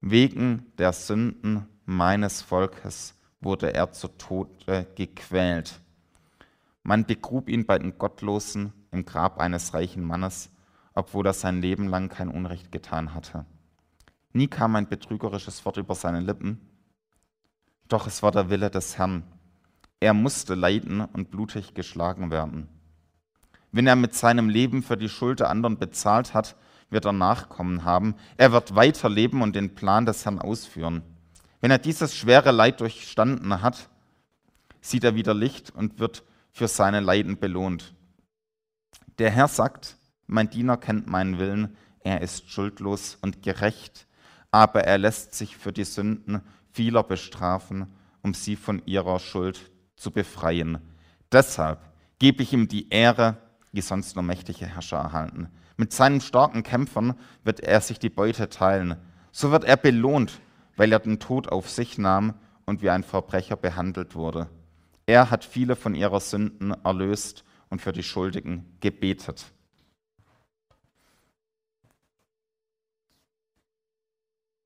Wegen 0.00 0.72
der 0.76 0.92
Sünden 0.92 1.68
meines 1.84 2.42
Volkes 2.42 3.14
wurde 3.40 3.72
er 3.72 3.92
zu 3.92 4.08
Tode 4.08 4.88
gequält. 4.96 5.78
Man 6.82 7.06
begrub 7.06 7.48
ihn 7.48 7.66
bei 7.66 7.78
den 7.78 7.98
Gottlosen 7.98 8.72
im 8.90 9.04
Grab 9.04 9.38
eines 9.38 9.72
reichen 9.72 10.04
Mannes, 10.04 10.50
obwohl 10.94 11.26
er 11.26 11.32
sein 11.32 11.60
Leben 11.60 11.88
lang 11.88 12.08
kein 12.08 12.28
Unrecht 12.28 12.72
getan 12.72 13.14
hatte. 13.14 13.46
Nie 14.32 14.48
kam 14.48 14.74
ein 14.76 14.88
betrügerisches 14.88 15.64
Wort 15.64 15.76
über 15.76 15.94
seine 15.94 16.20
Lippen, 16.20 16.60
doch 17.88 18.06
es 18.06 18.22
war 18.22 18.32
der 18.32 18.50
Wille 18.50 18.70
des 18.70 18.98
Herrn. 18.98 19.22
Er 20.00 20.14
musste 20.14 20.54
leiden 20.54 21.00
und 21.00 21.30
blutig 21.30 21.74
geschlagen 21.74 22.30
werden. 22.30 22.68
Wenn 23.70 23.86
er 23.86 23.96
mit 23.96 24.14
seinem 24.14 24.48
Leben 24.48 24.82
für 24.82 24.96
die 24.96 25.08
Schuld 25.08 25.40
der 25.40 25.50
anderen 25.50 25.78
bezahlt 25.78 26.34
hat, 26.34 26.56
wird 26.90 27.04
er 27.04 27.12
Nachkommen 27.12 27.84
haben. 27.84 28.14
Er 28.36 28.52
wird 28.52 28.74
weiterleben 28.74 29.42
und 29.42 29.54
den 29.54 29.74
Plan 29.74 30.06
des 30.06 30.24
Herrn 30.24 30.38
ausführen. 30.38 31.02
Wenn 31.60 31.70
er 31.70 31.78
dieses 31.78 32.16
schwere 32.16 32.50
Leid 32.50 32.80
durchstanden 32.80 33.62
hat, 33.62 33.88
sieht 34.80 35.04
er 35.04 35.14
wieder 35.14 35.32
Licht 35.32 35.70
und 35.70 35.98
wird 36.00 36.24
für 36.52 36.68
seine 36.68 37.00
Leiden 37.00 37.38
belohnt. 37.38 37.94
Der 39.18 39.30
Herr 39.30 39.48
sagt, 39.48 39.96
mein 40.26 40.50
Diener 40.50 40.76
kennt 40.76 41.06
meinen 41.06 41.38
Willen, 41.38 41.76
er 42.00 42.20
ist 42.20 42.50
schuldlos 42.50 43.18
und 43.20 43.42
gerecht, 43.42 44.06
aber 44.50 44.84
er 44.84 44.98
lässt 44.98 45.34
sich 45.34 45.56
für 45.56 45.72
die 45.72 45.84
Sünden 45.84 46.42
vieler 46.70 47.02
bestrafen, 47.02 47.92
um 48.22 48.34
sie 48.34 48.56
von 48.56 48.82
ihrer 48.86 49.18
Schuld 49.18 49.70
zu 49.96 50.10
befreien. 50.10 50.78
Deshalb 51.30 51.80
gebe 52.18 52.42
ich 52.42 52.52
ihm 52.52 52.68
die 52.68 52.88
Ehre, 52.90 53.38
die 53.72 53.80
sonst 53.80 54.14
nur 54.16 54.22
mächtige 54.22 54.66
Herrscher 54.66 54.98
erhalten. 54.98 55.48
Mit 55.76 55.92
seinen 55.92 56.20
starken 56.20 56.62
Kämpfern 56.62 57.14
wird 57.44 57.60
er 57.60 57.80
sich 57.80 57.98
die 57.98 58.10
Beute 58.10 58.48
teilen. 58.48 58.96
So 59.32 59.50
wird 59.50 59.64
er 59.64 59.76
belohnt, 59.76 60.40
weil 60.76 60.92
er 60.92 60.98
den 60.98 61.18
Tod 61.18 61.48
auf 61.48 61.70
sich 61.70 61.98
nahm 61.98 62.34
und 62.66 62.82
wie 62.82 62.90
ein 62.90 63.02
Verbrecher 63.02 63.56
behandelt 63.56 64.14
wurde. 64.14 64.48
Er 65.12 65.30
hat 65.30 65.44
viele 65.44 65.76
von 65.76 65.94
ihrer 65.94 66.20
Sünden 66.20 66.70
erlöst 66.70 67.44
und 67.68 67.82
für 67.82 67.92
die 67.92 68.02
Schuldigen 68.02 68.78
gebetet. 68.80 69.44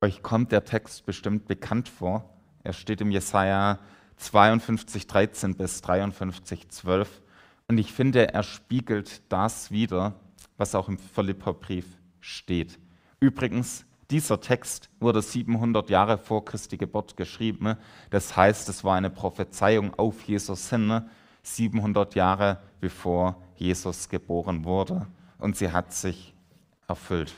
Euch 0.00 0.22
kommt 0.22 0.52
der 0.52 0.64
Text 0.64 1.04
bestimmt 1.04 1.48
bekannt 1.48 1.88
vor. 1.88 2.30
Er 2.62 2.74
steht 2.74 3.00
im 3.00 3.10
Jesaja 3.10 3.80
52, 4.18 5.08
13 5.08 5.56
bis 5.56 5.82
53, 5.82 6.68
12. 6.68 7.22
Und 7.66 7.78
ich 7.78 7.92
finde, 7.92 8.32
er 8.32 8.44
spiegelt 8.44 9.22
das 9.28 9.72
wieder, 9.72 10.14
was 10.58 10.76
auch 10.76 10.88
im 10.88 11.00
Philipperbrief 11.00 11.86
steht. 12.20 12.78
Übrigens, 13.18 13.84
dieser 14.10 14.40
Text 14.40 14.88
wurde 15.00 15.20
700 15.20 15.90
Jahre 15.90 16.18
vor 16.18 16.44
Christi 16.44 16.76
Geburt 16.76 17.16
geschrieben. 17.16 17.76
Das 18.10 18.36
heißt, 18.36 18.68
es 18.68 18.84
war 18.84 18.96
eine 18.96 19.10
Prophezeiung 19.10 19.94
auf 19.94 20.22
Jesus 20.22 20.70
hin, 20.70 21.08
700 21.42 22.14
Jahre 22.14 22.62
bevor 22.80 23.42
Jesus 23.56 24.08
geboren 24.08 24.64
wurde. 24.64 25.06
Und 25.38 25.56
sie 25.56 25.72
hat 25.72 25.92
sich 25.92 26.34
erfüllt. 26.86 27.34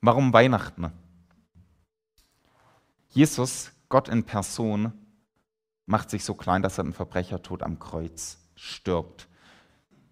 Warum 0.00 0.32
Weihnachten? 0.32 0.92
Jesus, 3.10 3.72
Gott 3.88 4.08
in 4.08 4.24
Person, 4.24 4.92
macht 5.86 6.10
sich 6.10 6.24
so 6.24 6.34
klein, 6.34 6.62
dass 6.62 6.78
er 6.78 6.84
den 6.84 6.92
Verbrechertod 6.92 7.62
am 7.62 7.78
Kreuz 7.78 8.38
stirbt. 8.54 9.28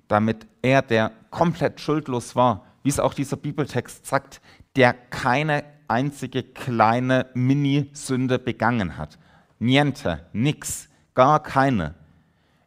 Damit 0.08 0.46
er, 0.62 0.82
der 0.82 1.12
komplett 1.30 1.80
schuldlos 1.80 2.34
war, 2.34 2.64
wie 2.86 2.90
es 2.90 3.00
auch 3.00 3.14
dieser 3.14 3.36
Bibeltext 3.36 4.06
sagt, 4.06 4.40
der 4.76 4.92
keine 4.92 5.64
einzige 5.88 6.44
kleine 6.44 7.26
Mini-Sünde 7.34 8.38
begangen 8.38 8.96
hat. 8.96 9.18
Niente, 9.58 10.24
nix, 10.32 10.88
gar 11.12 11.42
keine. 11.42 11.96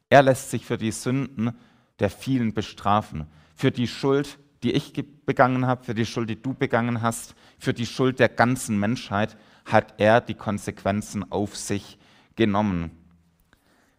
Er 0.09 0.21
lässt 0.23 0.51
sich 0.51 0.65
für 0.65 0.77
die 0.77 0.91
Sünden 0.91 1.57
der 1.99 2.09
vielen 2.09 2.53
bestrafen, 2.53 3.27
für 3.55 3.71
die 3.71 3.87
Schuld 3.87 4.37
die 4.61 4.73
ich 4.73 4.91
begangen 5.25 5.65
habe, 5.65 5.85
für 5.85 5.93
die 5.93 6.05
Schuld, 6.05 6.29
die 6.29 6.41
du 6.41 6.53
begangen 6.53 7.01
hast, 7.01 7.33
für 7.57 7.73
die 7.73 7.85
Schuld 7.85 8.19
der 8.19 8.27
ganzen 8.27 8.77
Menschheit, 8.77 9.37
hat 9.63 9.93
er 10.01 10.19
die 10.19 10.33
Konsequenzen 10.33 11.31
auf 11.31 11.55
sich 11.55 11.97
genommen. 12.35 12.91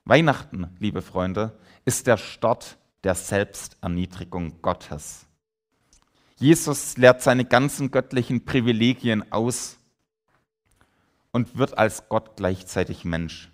Weihnachten, 0.04 0.68
liebe 0.78 1.00
Freunde, 1.00 1.58
ist 1.86 2.06
der 2.06 2.18
Start 2.18 2.76
der 3.04 3.14
Selbsterniedrigung 3.14 4.60
Gottes. 4.60 5.29
Jesus 6.40 6.96
lehrt 6.96 7.20
seine 7.20 7.44
ganzen 7.44 7.90
göttlichen 7.90 8.46
Privilegien 8.46 9.30
aus 9.30 9.76
und 11.32 11.58
wird 11.58 11.76
als 11.76 12.08
Gott 12.08 12.36
gleichzeitig 12.36 13.04
Mensch. 13.04 13.50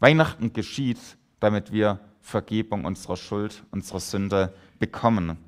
Weihnachten 0.00 0.52
geschieht, 0.52 0.98
damit 1.38 1.70
wir 1.70 2.00
Vergebung 2.20 2.84
unserer 2.84 3.16
Schuld, 3.16 3.62
unserer 3.70 4.00
Sünde 4.00 4.52
bekommen. 4.80 5.38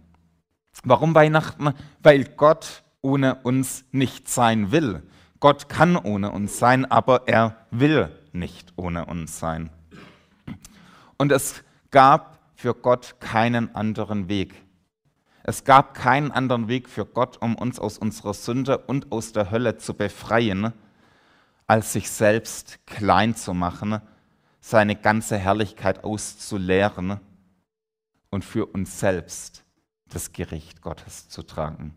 Warum 0.85 1.17
Weihnachten? 1.17 1.75
Weil 2.01 2.25
Gott 2.25 2.85
ohne 3.01 3.35
uns 3.43 3.85
nicht 3.91 4.29
sein 4.29 4.71
will. 4.71 5.03
Gott 5.41 5.69
kann 5.69 5.97
ohne 5.97 6.31
uns 6.31 6.61
sein, 6.61 6.89
aber 6.89 7.27
er 7.27 7.67
will 7.73 8.09
nicht 8.33 8.73
ohne 8.77 9.07
uns 9.07 9.41
sein. 9.41 9.69
Und 11.17 11.33
es 11.33 11.65
gab 11.91 12.39
für 12.55 12.73
Gott 12.73 13.17
keinen 13.19 13.75
anderen 13.75 14.29
Weg. 14.29 14.64
Es 15.47 15.65
gab 15.65 15.93
keinen 15.93 16.33
anderen 16.33 16.69
Weg 16.69 16.89
für 16.89 17.05
Gott, 17.05 17.41
um 17.43 17.55
uns 17.55 17.79
aus 17.79 17.99
unserer 17.99 18.33
Sünde 18.33 18.79
und 18.79 19.13
aus 19.13 19.33
der 19.33 19.51
Hölle 19.51 19.77
zu 19.77 19.93
befreien, 19.93 20.73
als 21.67 21.93
sich 21.93 22.11
selbst 22.11 22.79
klein 22.87 23.37
zu 23.37 23.53
machen, 23.53 24.01
seine 24.61 24.97
ganze 24.97 25.37
Herrlichkeit 25.37 26.03
auszuleeren 26.03 27.21
und 28.31 28.43
für 28.43 28.65
uns 28.65 28.99
selbst 28.99 29.65
das 30.09 30.33
Gericht 30.33 30.81
Gottes 30.81 31.29
zu 31.29 31.43
tragen. 31.43 31.95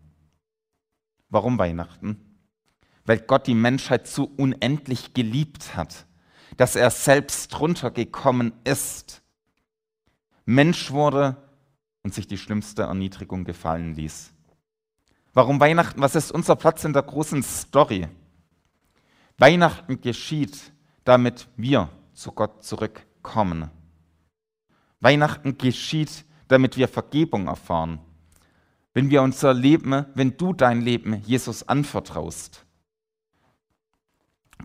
Warum 1.29 1.57
Weihnachten? 1.57 2.19
Weil 3.05 3.19
Gott 3.19 3.47
die 3.47 3.55
Menschheit 3.55 4.07
so 4.07 4.25
unendlich 4.25 5.13
geliebt 5.13 5.77
hat, 5.77 6.05
dass 6.57 6.75
er 6.75 6.89
selbst 6.89 7.57
runtergekommen 7.57 8.51
ist, 8.65 9.21
Mensch 10.43 10.91
wurde 10.91 11.46
und 12.03 12.13
sich 12.13 12.27
die 12.27 12.37
schlimmste 12.37 12.83
Erniedrigung 12.83 13.43
gefallen 13.43 13.95
ließ. 13.95 14.31
Warum 15.33 15.59
Weihnachten? 15.59 16.01
Was 16.01 16.15
ist 16.15 16.31
unser 16.31 16.55
Platz 16.55 16.83
in 16.83 16.93
der 16.93 17.03
großen 17.03 17.43
Story? 17.43 18.07
Weihnachten 19.37 20.01
geschieht, 20.01 20.71
damit 21.03 21.47
wir 21.57 21.89
zu 22.13 22.31
Gott 22.31 22.63
zurückkommen. 22.63 23.69
Weihnachten 24.99 25.57
geschieht, 25.57 26.25
damit 26.47 26.75
wir 26.77 26.87
Vergebung 26.87 27.47
erfahren. 27.47 27.99
Wenn 28.93 29.11
wir 29.11 29.21
unser 29.21 29.53
Leben, 29.53 30.05
wenn 30.15 30.37
du 30.37 30.53
dein 30.53 30.81
Leben 30.81 31.21
Jesus 31.23 31.67
anvertraust, 31.67 32.65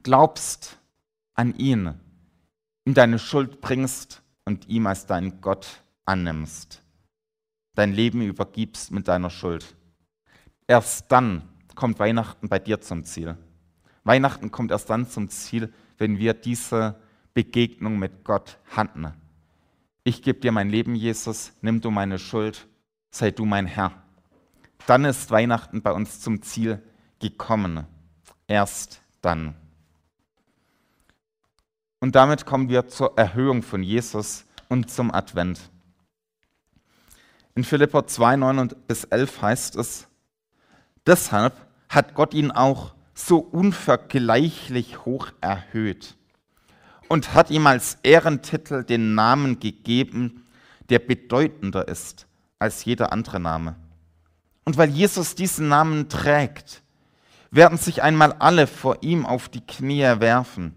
glaubst 0.03 0.79
an 1.35 1.55
ihn, 1.57 2.01
ihm 2.87 2.95
deine 2.95 3.19
Schuld 3.19 3.61
bringst 3.61 4.23
und 4.47 4.69
ihm 4.69 4.87
als 4.87 5.07
deinen 5.07 5.43
Gott 5.43 5.83
annimmst, 6.07 6.83
dein 7.75 7.93
Leben 7.93 8.23
übergibst 8.23 8.91
mit 8.91 9.09
deiner 9.09 9.31
Schuld. 9.31 9.75
Erst 10.67 11.11
dann 11.11 11.49
kommt 11.75 11.99
Weihnachten 11.99 12.49
bei 12.49 12.59
dir 12.59 12.81
zum 12.81 13.05
Ziel. 13.05 13.37
Weihnachten 14.05 14.51
kommt 14.51 14.71
erst 14.71 14.91
dann 14.91 15.09
zum 15.09 15.29
Ziel, 15.29 15.73
wenn 15.99 16.19
wir 16.19 16.35
diese 16.35 17.01
Begegnung 17.35 17.99
mit 17.99 18.25
Gott 18.25 18.59
hatten. 18.71 19.13
Ich 20.05 20.23
gebe 20.23 20.41
dir 20.41 20.53
mein 20.53 20.69
Leben, 20.69 20.95
Jesus, 20.95 21.53
nimm 21.61 21.81
du 21.81 21.91
meine 21.91 22.19
Schuld, 22.19 22.67
sei 23.11 23.31
du 23.31 23.45
mein 23.45 23.67
Herr. 23.67 23.93
Dann 24.87 25.05
ist 25.05 25.31
Weihnachten 25.31 25.83
bei 25.83 25.93
uns 25.93 26.21
zum 26.21 26.43
Ziel 26.43 26.83
gekommen. 27.21 27.87
Erst 28.49 29.01
dann. 29.21 29.55
Und 32.01 32.17
damit 32.17 32.45
kommen 32.47 32.69
wir 32.69 32.89
zur 32.89 33.17
Erhöhung 33.17 33.63
von 33.63 33.85
Jesus 33.85 34.45
und 34.69 34.91
zum 34.91 35.15
Advent. 35.15 35.71
In 37.55 37.65
Philippa 37.65 38.07
2, 38.07 38.37
9 38.37 38.69
bis 38.87 39.05
11 39.05 39.43
heißt 39.43 39.77
es, 39.77 40.09
deshalb 41.07 41.55
hat 41.89 42.15
Gott 42.15 42.33
ihn 42.33 42.51
auch 42.51 42.95
so 43.15 43.39
unvergleichlich 43.39 45.05
hoch 45.05 45.29
erhöht 45.41 46.17
und 47.09 47.35
hat 47.35 47.51
ihm 47.51 47.67
als 47.67 47.99
Ehrentitel 48.03 48.85
den 48.85 49.15
Namen 49.15 49.61
gegeben, 49.61 50.47
der 50.89 50.99
bedeutender 50.99 51.87
ist 51.89 52.27
als 52.59 52.85
jeder 52.85 53.13
andere 53.13 53.39
Name. 53.39 53.77
Und 54.65 54.77
weil 54.79 54.89
Jesus 54.89 55.35
diesen 55.35 55.69
Namen 55.69 56.09
trägt, 56.09 56.83
werden 57.51 57.77
sich 57.77 58.03
einmal 58.03 58.33
alle 58.39 58.67
vor 58.67 59.03
ihm 59.03 59.27
auf 59.27 59.49
die 59.49 59.61
Knie 59.61 60.21
werfen. 60.21 60.75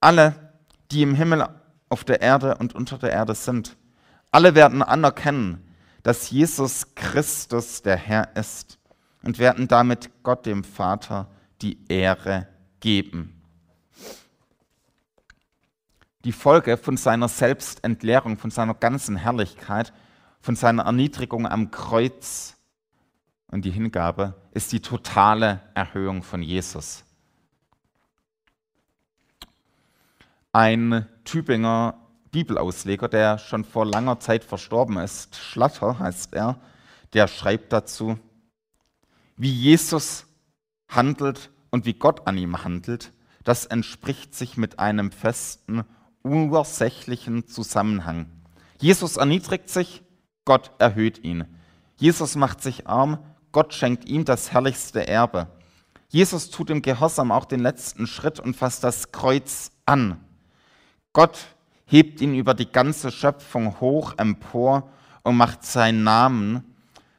Alle, 0.00 0.52
die 0.90 1.02
im 1.02 1.14
Himmel, 1.14 1.48
auf 1.88 2.04
der 2.04 2.20
Erde 2.20 2.56
und 2.58 2.74
unter 2.74 2.98
der 2.98 3.10
Erde 3.10 3.34
sind. 3.34 3.76
Alle 4.34 4.56
werden 4.56 4.82
anerkennen, 4.82 5.62
dass 6.02 6.28
Jesus 6.28 6.96
Christus 6.96 7.82
der 7.82 7.96
Herr 7.96 8.34
ist 8.34 8.80
und 9.22 9.38
werden 9.38 9.68
damit 9.68 10.10
Gott 10.24 10.44
dem 10.44 10.64
Vater 10.64 11.28
die 11.62 11.78
Ehre 11.86 12.48
geben. 12.80 13.40
Die 16.24 16.32
Folge 16.32 16.76
von 16.76 16.96
seiner 16.96 17.28
Selbstentleerung, 17.28 18.36
von 18.36 18.50
seiner 18.50 18.74
ganzen 18.74 19.14
Herrlichkeit, 19.14 19.92
von 20.40 20.56
seiner 20.56 20.82
Erniedrigung 20.82 21.46
am 21.46 21.70
Kreuz 21.70 22.56
und 23.52 23.64
die 23.64 23.70
Hingabe 23.70 24.34
ist 24.50 24.72
die 24.72 24.80
totale 24.80 25.60
Erhöhung 25.74 26.24
von 26.24 26.42
Jesus. 26.42 27.04
Ein 30.50 31.06
Tübinger 31.22 32.03
Bibelausleger, 32.34 33.06
der 33.06 33.38
schon 33.38 33.64
vor 33.64 33.86
langer 33.86 34.18
Zeit 34.18 34.42
verstorben 34.42 34.96
ist, 34.96 35.36
Schlatter 35.36 36.00
heißt 36.00 36.34
er, 36.34 36.58
der 37.12 37.28
schreibt 37.28 37.72
dazu, 37.72 38.18
wie 39.36 39.52
Jesus 39.52 40.26
handelt 40.88 41.52
und 41.70 41.86
wie 41.86 41.94
Gott 41.94 42.26
an 42.26 42.36
ihm 42.36 42.64
handelt, 42.64 43.12
das 43.44 43.66
entspricht 43.66 44.34
sich 44.34 44.56
mit 44.56 44.80
einem 44.80 45.12
festen, 45.12 45.84
ursächlichen 46.24 47.46
Zusammenhang. 47.46 48.26
Jesus 48.80 49.16
erniedrigt 49.16 49.68
sich, 49.68 50.02
Gott 50.44 50.72
erhöht 50.80 51.22
ihn. 51.22 51.44
Jesus 51.94 52.34
macht 52.34 52.60
sich 52.64 52.88
arm, 52.88 53.18
Gott 53.52 53.74
schenkt 53.74 54.06
ihm 54.06 54.24
das 54.24 54.50
herrlichste 54.50 55.06
Erbe. 55.06 55.46
Jesus 56.08 56.50
tut 56.50 56.70
im 56.70 56.82
Gehorsam 56.82 57.30
auch 57.30 57.44
den 57.44 57.60
letzten 57.60 58.08
Schritt 58.08 58.40
und 58.40 58.56
fasst 58.56 58.82
das 58.82 59.12
Kreuz 59.12 59.70
an. 59.86 60.18
Gott 61.12 61.53
hebt 61.94 62.20
ihn 62.20 62.34
über 62.34 62.54
die 62.54 62.72
ganze 62.72 63.12
Schöpfung 63.12 63.78
hoch 63.78 64.14
empor 64.18 64.90
und 65.22 65.36
macht 65.36 65.62
seinen 65.62 66.02
Namen 66.02 66.74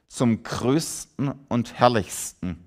zum 0.10 0.44
größten 0.44 1.34
und 1.48 1.80
herrlichsten. 1.80 2.62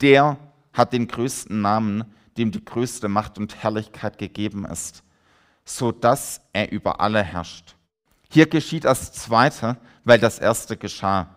Der 0.00 0.36
hat 0.72 0.92
den 0.92 1.06
größten 1.06 1.60
Namen, 1.60 2.02
dem 2.36 2.50
die 2.50 2.64
größte 2.64 3.06
Macht 3.06 3.38
und 3.38 3.62
Herrlichkeit 3.62 4.18
gegeben 4.18 4.64
ist, 4.64 5.04
so 5.64 5.92
dass 5.92 6.40
er 6.52 6.72
über 6.72 7.00
alle 7.00 7.22
herrscht. 7.22 7.76
Hier 8.28 8.46
geschieht 8.46 8.82
das 8.82 9.12
Zweite, 9.12 9.76
weil 10.02 10.18
das 10.18 10.40
Erste 10.40 10.76
geschah. 10.76 11.28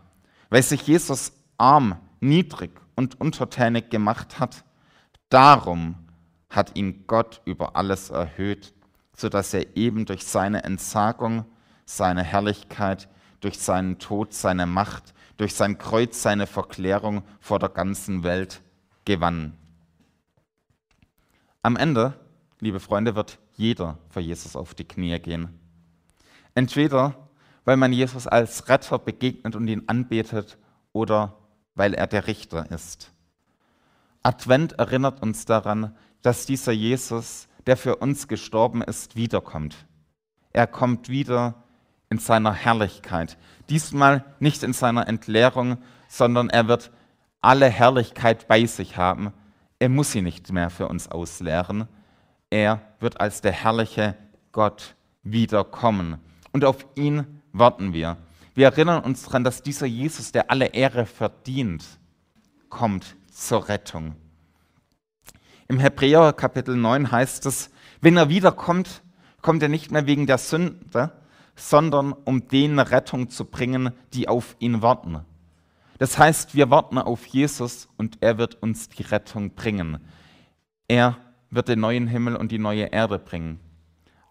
Weil 0.50 0.64
sich 0.64 0.88
Jesus 0.88 1.34
arm, 1.60 1.98
niedrig 2.20 2.72
und 2.96 3.22
untertänig 3.22 3.92
gemacht 3.92 4.40
hat, 4.40 4.64
darum 5.30 5.94
hat 6.50 6.76
ihn 6.76 7.04
Gott 7.06 7.42
über 7.46 7.76
alles 7.76 8.10
erhöht, 8.10 8.74
so 9.18 9.28
dass 9.28 9.54
er 9.54 9.76
eben 9.76 10.06
durch 10.06 10.24
seine 10.26 10.64
Entsagung, 10.64 11.44
seine 11.84 12.24
Herrlichkeit, 12.24 13.10
durch 13.42 13.60
seinen 13.60 14.00
Tod, 14.00 14.34
seine 14.34 14.66
Macht, 14.66 15.14
durch 15.36 15.54
sein 15.54 15.78
Kreuz, 15.78 16.22
seine 16.22 16.48
Verklärung 16.48 17.24
vor 17.42 17.60
der 17.60 17.70
ganzen 17.70 18.24
Welt 18.24 18.62
gewann. 19.04 19.58
Am 21.62 21.76
Ende, 21.76 22.14
liebe 22.62 22.80
Freunde, 22.80 23.16
wird 23.16 23.40
jeder 23.56 23.98
vor 24.08 24.22
Jesus 24.22 24.56
auf 24.56 24.74
die 24.74 24.86
Knie 24.86 25.20
gehen. 25.20 25.60
Entweder 26.56 27.28
weil 27.68 27.76
man 27.76 27.92
Jesus 27.92 28.28
als 28.28 28.70
Retter 28.70 28.98
begegnet 28.98 29.54
und 29.54 29.68
ihn 29.68 29.84
anbetet 29.88 30.58
oder 30.94 31.38
weil 31.76 31.94
er 31.94 32.08
der 32.08 32.26
Richter 32.26 32.72
ist. 32.72 33.12
Advent 34.24 34.80
erinnert 34.80 35.22
uns 35.22 35.44
daran, 35.44 35.94
dass 36.22 36.46
dieser 36.46 36.72
Jesus, 36.72 37.47
der 37.68 37.78
für 37.78 37.98
uns 37.98 38.28
gestorben 38.28 38.82
ist, 38.82 39.16
wiederkommt. 39.16 39.76
Er 40.52 40.66
kommt 40.66 41.10
wieder 41.10 41.64
in 42.10 42.18
seiner 42.18 42.54
Herrlichkeit. 42.54 43.38
Diesmal 43.70 44.24
nicht 44.40 44.64
in 44.64 44.74
seiner 44.74 45.08
Entleerung, 45.08 45.78
sondern 46.08 46.50
er 46.50 46.68
wird 46.68 46.92
alle 47.42 47.70
Herrlichkeit 47.70 48.48
bei 48.48 48.66
sich 48.66 48.98
haben. 48.98 49.34
Er 49.80 49.90
muss 49.90 50.12
sie 50.12 50.22
nicht 50.22 50.52
mehr 50.52 50.70
für 50.70 50.88
uns 50.88 51.08
ausleeren. 51.10 51.88
Er 52.50 52.82
wird 53.00 53.20
als 53.20 53.42
der 53.42 53.52
herrliche 53.52 54.16
Gott 54.52 54.96
wiederkommen. 55.24 56.18
Und 56.52 56.66
auf 56.66 56.86
ihn 56.96 57.42
warten 57.52 57.94
wir. 57.94 58.18
Wir 58.56 58.68
erinnern 58.68 59.04
uns 59.04 59.24
daran, 59.26 59.44
dass 59.44 59.62
dieser 59.62 59.86
Jesus, 59.86 60.32
der 60.32 60.50
alle 60.50 60.68
Ehre 60.68 61.06
verdient, 61.06 61.86
kommt 62.70 63.16
zur 63.32 63.68
Rettung. 63.68 64.16
Im 65.70 65.80
Hebräer 65.80 66.32
Kapitel 66.32 66.78
9 66.78 67.12
heißt 67.12 67.46
es, 67.46 67.72
wenn 68.00 68.16
er 68.16 68.30
wiederkommt, 68.30 69.02
kommt 69.42 69.62
er 69.62 69.68
nicht 69.68 69.92
mehr 69.92 70.06
wegen 70.06 70.26
der 70.26 70.38
Sünde, 70.38 71.12
sondern 71.58 72.14
um 72.14 72.48
denen 72.48 72.80
Rettung 72.80 73.30
zu 73.30 73.44
bringen, 73.44 73.92
die 74.14 74.30
auf 74.30 74.56
ihn 74.60 74.82
warten. 74.82 75.26
Das 75.98 76.18
heißt, 76.18 76.56
wir 76.56 76.70
warten 76.70 76.98
auf 76.98 77.26
Jesus 77.26 77.90
und 77.98 78.18
er 78.22 78.38
wird 78.38 78.56
uns 78.62 78.88
die 78.88 79.04
Rettung 79.04 79.56
bringen. 79.56 79.98
Er 80.88 81.18
wird 81.50 81.68
den 81.68 81.82
neuen 81.82 82.08
Himmel 82.08 82.38
und 82.38 82.54
die 82.54 82.60
neue 82.60 82.86
Erde 82.86 83.20
bringen. 83.20 83.60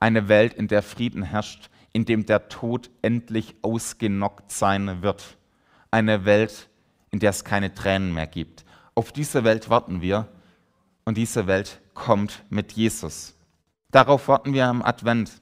Eine 0.01 0.29
Welt, 0.29 0.55
in 0.55 0.69
der 0.69 0.83
Frieden 0.83 1.23
herrscht, 1.23 1.69
in 1.93 2.07
dem 2.07 2.25
der 2.25 2.49
Tod 2.49 2.89
endlich 3.03 3.57
ausgenockt 3.61 4.51
sein 4.53 5.03
wird. 5.03 5.37
Eine 5.91 6.25
Welt, 6.25 6.71
in 7.11 7.19
der 7.19 7.31
es 7.31 7.45
keine 7.45 7.75
Tränen 7.75 8.15
mehr 8.15 8.27
gibt. 8.27 8.65
Auf 8.95 9.13
diese 9.13 9.45
Welt 9.45 9.69
warten 9.69 10.01
wir 10.01 10.29
und 11.07 11.17
diese 11.17 11.47
Welt 11.47 11.81
kommt 11.95 12.45
mit 12.51 12.73
Jesus. 12.73 13.35
Darauf 13.91 14.29
warten 14.29 14.53
wir 14.53 14.67
am 14.67 14.83
Advent. 14.83 15.41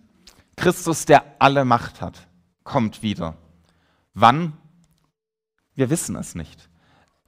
Christus, 0.57 1.07
der 1.07 1.25
alle 1.41 1.65
Macht 1.65 2.01
hat, 2.01 2.29
kommt 2.63 3.03
wieder. 3.03 3.37
Wann? 4.13 4.53
Wir 5.75 5.91
wissen 5.91 6.15
es 6.15 6.37
nicht. 6.37 6.69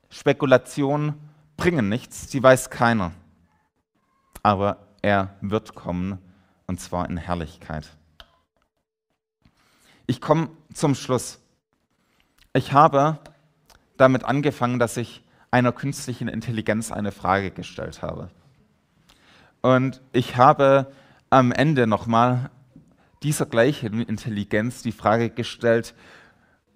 Spekulationen 0.09 1.14
bringen 1.57 1.88
nichts, 1.88 2.31
sie 2.31 2.40
weiß 2.40 2.70
keiner. 2.70 3.11
Aber 4.42 4.87
er 5.03 5.35
wird 5.40 5.75
kommen 5.75 6.18
und 6.66 6.81
zwar 6.81 7.09
in 7.09 7.16
Herrlichkeit. 7.16 7.88
Ich 10.07 10.20
komme 10.20 10.51
zum 10.72 10.94
Schluss. 10.94 11.40
Ich 12.53 12.72
habe 12.72 13.18
damit 13.96 14.25
angefangen, 14.25 14.79
dass 14.79 14.96
ich 14.96 15.25
einer 15.50 15.72
künstlichen 15.72 16.28
Intelligenz 16.28 16.92
eine 16.92 17.12
Frage 17.12 17.50
gestellt 17.50 18.02
habe. 18.02 18.30
Und 19.62 20.00
ich 20.12 20.37
habe 20.37 20.92
am 21.30 21.52
Ende 21.52 21.87
nochmal 21.87 22.50
dieser 23.22 23.46
gleichen 23.46 24.02
Intelligenz 24.02 24.82
die 24.82 24.92
Frage 24.92 25.30
gestellt, 25.30 25.94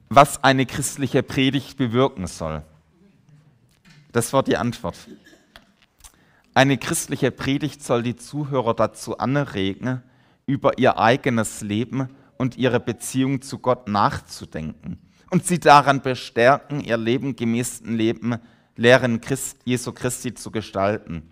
was 0.08 0.42
eine 0.42 0.66
christliche 0.66 1.22
Predigt 1.22 1.76
bewirken 1.76 2.26
soll. 2.26 2.62
Das 4.12 4.32
war 4.32 4.42
die 4.42 4.56
Antwort. 4.56 4.96
Eine 6.52 6.78
christliche 6.78 7.30
Predigt 7.30 7.84
soll 7.84 8.02
die 8.02 8.16
Zuhörer 8.16 8.74
dazu 8.74 9.18
anregen, 9.18 10.02
über 10.46 10.78
ihr 10.78 10.98
eigenes 10.98 11.60
Leben 11.60 12.08
und 12.36 12.56
ihre 12.56 12.80
Beziehung 12.80 13.40
zu 13.40 13.58
Gott 13.58 13.86
nachzudenken 13.86 14.98
und 15.30 15.46
sie 15.46 15.60
daran 15.60 16.02
bestärken, 16.02 16.80
ihr 16.80 16.96
Leben 16.96 17.36
gemäß 17.36 17.82
dem 17.82 17.96
Leben 17.96 18.36
Lehren 18.80 19.20
Christ, 19.20 19.58
Jesu 19.66 19.92
Christi 19.92 20.32
zu 20.32 20.50
gestalten. 20.50 21.30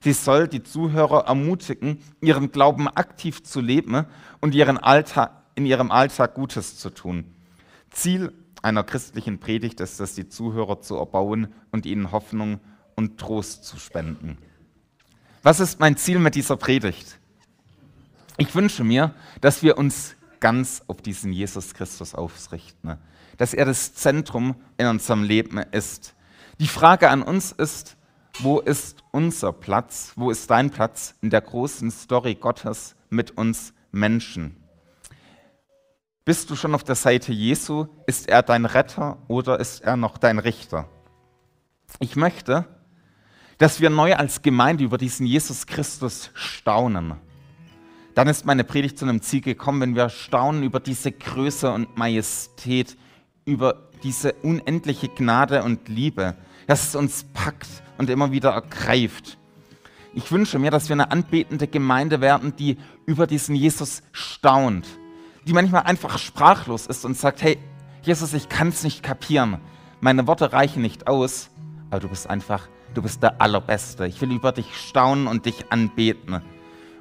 Sie 0.00 0.14
soll 0.14 0.48
die 0.48 0.62
Zuhörer 0.62 1.26
ermutigen, 1.26 1.98
ihren 2.22 2.50
Glauben 2.50 2.88
aktiv 2.88 3.42
zu 3.42 3.60
leben 3.60 4.06
und 4.40 4.54
ihren 4.54 4.78
Alltag, 4.78 5.32
in 5.54 5.66
ihrem 5.66 5.90
Alltag 5.90 6.32
Gutes 6.32 6.78
zu 6.78 6.88
tun. 6.88 7.26
Ziel 7.90 8.32
einer 8.62 8.84
christlichen 8.84 9.38
Predigt 9.38 9.80
ist 9.80 10.00
es, 10.00 10.14
die 10.14 10.30
Zuhörer 10.30 10.80
zu 10.80 10.96
erbauen 10.96 11.48
und 11.72 11.84
ihnen 11.84 12.10
Hoffnung 12.10 12.58
und 12.96 13.20
Trost 13.20 13.66
zu 13.66 13.78
spenden. 13.78 14.38
Was 15.42 15.60
ist 15.60 15.80
mein 15.80 15.98
Ziel 15.98 16.18
mit 16.18 16.36
dieser 16.36 16.56
Predigt? 16.56 17.18
Ich 18.38 18.54
wünsche 18.54 18.82
mir, 18.82 19.14
dass 19.42 19.62
wir 19.62 19.76
uns 19.76 20.16
ganz 20.40 20.82
auf 20.86 21.02
diesen 21.02 21.34
Jesus 21.34 21.74
Christus 21.74 22.14
ausrichten, 22.14 22.96
dass 23.36 23.52
er 23.52 23.66
das 23.66 23.92
Zentrum 23.92 24.54
in 24.78 24.86
unserem 24.86 25.22
Leben 25.22 25.58
ist. 25.58 26.14
Die 26.60 26.66
Frage 26.66 27.08
an 27.08 27.22
uns 27.22 27.52
ist, 27.52 27.96
wo 28.40 28.58
ist 28.58 29.04
unser 29.12 29.52
Platz, 29.52 30.12
wo 30.16 30.32
ist 30.32 30.50
dein 30.50 30.70
Platz 30.70 31.14
in 31.22 31.30
der 31.30 31.40
großen 31.40 31.92
Story 31.92 32.34
Gottes 32.34 32.96
mit 33.10 33.30
uns 33.38 33.72
Menschen? 33.92 34.56
Bist 36.24 36.50
du 36.50 36.56
schon 36.56 36.74
auf 36.74 36.82
der 36.82 36.96
Seite 36.96 37.32
Jesu? 37.32 37.86
Ist 38.08 38.28
er 38.28 38.42
dein 38.42 38.64
Retter 38.64 39.18
oder 39.28 39.60
ist 39.60 39.82
er 39.82 39.96
noch 39.96 40.18
dein 40.18 40.40
Richter? 40.40 40.88
Ich 42.00 42.16
möchte, 42.16 42.64
dass 43.58 43.80
wir 43.80 43.88
neu 43.88 44.16
als 44.16 44.42
Gemeinde 44.42 44.82
über 44.82 44.98
diesen 44.98 45.26
Jesus 45.26 45.64
Christus 45.64 46.32
staunen. 46.34 47.14
Dann 48.16 48.26
ist 48.26 48.46
meine 48.46 48.64
Predigt 48.64 48.98
zu 48.98 49.04
einem 49.04 49.22
Ziel 49.22 49.42
gekommen, 49.42 49.80
wenn 49.80 49.94
wir 49.94 50.08
staunen 50.08 50.64
über 50.64 50.80
diese 50.80 51.12
Größe 51.12 51.70
und 51.70 51.96
Majestät, 51.96 52.96
über 53.44 53.88
diese 54.02 54.32
unendliche 54.32 55.08
Gnade 55.08 55.62
und 55.62 55.88
Liebe, 55.88 56.36
dass 56.68 56.88
es 56.88 56.94
uns 56.94 57.24
packt 57.34 57.66
und 57.96 58.08
immer 58.10 58.30
wieder 58.30 58.50
ergreift. 58.50 59.38
Ich 60.14 60.30
wünsche 60.30 60.60
mir, 60.60 60.70
dass 60.70 60.88
wir 60.88 60.94
eine 60.94 61.10
anbetende 61.10 61.66
Gemeinde 61.66 62.20
werden, 62.20 62.54
die 62.54 62.78
über 63.06 63.26
diesen 63.26 63.56
Jesus 63.56 64.02
staunt, 64.12 64.86
die 65.46 65.52
manchmal 65.52 65.82
einfach 65.82 66.18
sprachlos 66.18 66.86
ist 66.86 67.04
und 67.04 67.16
sagt, 67.16 67.42
hey, 67.42 67.58
Jesus, 68.02 68.34
ich 68.34 68.48
kann 68.48 68.68
es 68.68 68.84
nicht 68.84 69.02
kapieren, 69.02 69.58
meine 70.00 70.26
Worte 70.28 70.52
reichen 70.52 70.82
nicht 70.82 71.08
aus, 71.08 71.50
aber 71.90 72.00
du 72.00 72.08
bist 72.08 72.28
einfach, 72.28 72.68
du 72.94 73.02
bist 73.02 73.22
der 73.22 73.40
Allerbeste. 73.40 74.06
Ich 74.06 74.20
will 74.20 74.30
über 74.30 74.52
dich 74.52 74.76
staunen 74.76 75.26
und 75.26 75.46
dich 75.46 75.72
anbeten. 75.72 76.40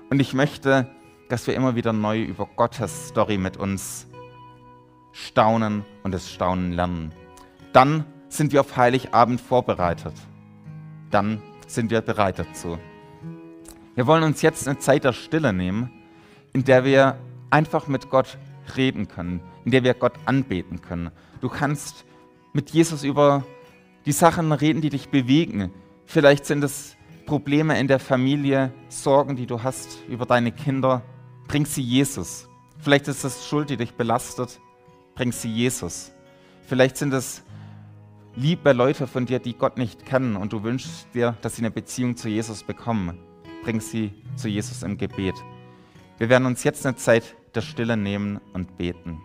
Und 0.09 0.19
ich 0.19 0.33
möchte, 0.33 0.89
dass 1.29 1.45
wir 1.45 1.53
immer 1.53 1.75
wieder 1.75 1.93
neu 1.93 2.23
über 2.23 2.47
Gottes 2.55 3.09
Story 3.09 3.37
mit 3.37 3.57
uns 3.57 4.07
staunen 5.11 5.85
und 6.03 6.13
das 6.13 6.31
Staunen 6.31 6.71
lernen. 6.71 7.11
Dann 7.73 8.05
sind 8.29 8.51
wir 8.51 8.61
auf 8.61 8.75
Heiligabend 8.75 9.41
vorbereitet. 9.41 10.13
Dann 11.11 11.41
sind 11.67 11.91
wir 11.91 12.01
bereit 12.01 12.39
dazu. 12.39 12.77
Wir 13.95 14.07
wollen 14.07 14.23
uns 14.23 14.41
jetzt 14.41 14.67
eine 14.67 14.77
Zeit 14.77 15.03
der 15.03 15.13
Stille 15.13 15.53
nehmen, 15.53 15.91
in 16.53 16.63
der 16.63 16.83
wir 16.83 17.17
einfach 17.49 17.87
mit 17.87 18.09
Gott 18.09 18.37
reden 18.75 19.07
können, 19.07 19.41
in 19.65 19.71
der 19.71 19.83
wir 19.83 19.93
Gott 19.93 20.13
anbeten 20.25 20.81
können. 20.81 21.11
Du 21.41 21.49
kannst 21.49 22.05
mit 22.53 22.69
Jesus 22.71 23.03
über 23.03 23.43
die 24.05 24.11
Sachen 24.11 24.51
reden, 24.51 24.81
die 24.81 24.89
dich 24.89 25.09
bewegen. 25.09 25.71
Vielleicht 26.05 26.45
sind 26.45 26.63
es 26.63 26.95
Probleme 27.25 27.79
in 27.79 27.87
der 27.87 27.99
Familie, 27.99 28.71
Sorgen, 28.87 29.35
die 29.35 29.45
du 29.45 29.63
hast 29.63 30.03
über 30.07 30.25
deine 30.25 30.51
Kinder. 30.51 31.01
Bring 31.47 31.65
sie 31.65 31.81
Jesus. 31.81 32.47
Vielleicht 32.79 33.07
ist 33.07 33.23
es 33.23 33.47
Schuld, 33.47 33.69
die 33.69 33.77
dich 33.77 33.93
belastet. 33.93 34.59
Bring 35.15 35.31
sie 35.31 35.51
Jesus. 35.51 36.11
Vielleicht 36.67 36.97
sind 36.97 37.13
es 37.13 37.43
liebe 38.37 38.71
Leute 38.71 39.07
von 39.07 39.25
dir, 39.25 39.39
die 39.39 39.57
Gott 39.57 39.77
nicht 39.77 40.05
kennen 40.05 40.35
und 40.35 40.53
du 40.53 40.63
wünschst 40.63 41.07
dir, 41.15 41.35
dass 41.41 41.55
sie 41.55 41.63
eine 41.63 41.71
Beziehung 41.71 42.15
zu 42.15 42.29
Jesus 42.29 42.61
bekommen, 42.63 43.17
bring 43.63 43.81
sie 43.81 44.13
zu 44.35 44.47
Jesus 44.47 44.83
im 44.83 44.97
Gebet. 44.97 45.33
Wir 46.19 46.29
werden 46.29 46.45
uns 46.45 46.63
jetzt 46.63 46.85
eine 46.85 46.95
Zeit 46.95 47.35
der 47.55 47.61
Stille 47.61 47.97
nehmen 47.97 48.39
und 48.53 48.77
beten. 48.77 49.19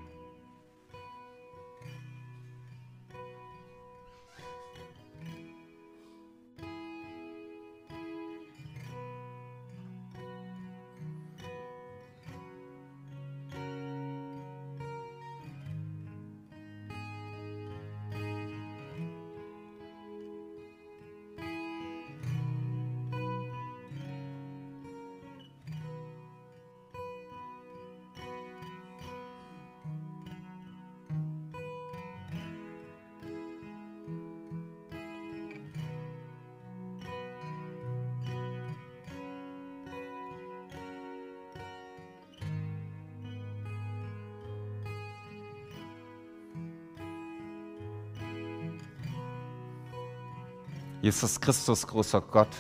Jesus 51.02 51.40
Christus, 51.40 51.84
großer 51.84 52.20
Gott, 52.20 52.56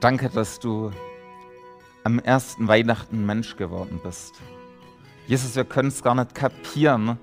danke, 0.00 0.30
dass 0.30 0.58
du 0.58 0.90
am 2.02 2.18
ersten 2.18 2.66
Weihnachten 2.66 3.26
Mensch 3.26 3.56
geworden 3.56 4.00
bist. 4.02 4.40
Jesus, 5.26 5.54
wir 5.54 5.66
können 5.66 5.88
es 5.88 6.02
gar 6.02 6.14
nicht 6.14 6.34
kapieren, 6.34 7.18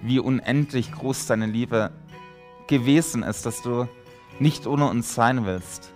wie 0.00 0.20
unendlich 0.20 0.92
groß 0.92 1.26
deine 1.26 1.46
Liebe 1.46 1.90
gewesen 2.68 3.24
ist, 3.24 3.44
dass 3.46 3.62
du 3.62 3.88
nicht 4.38 4.64
ohne 4.68 4.88
uns 4.88 5.16
sein 5.16 5.44
willst. 5.44 5.92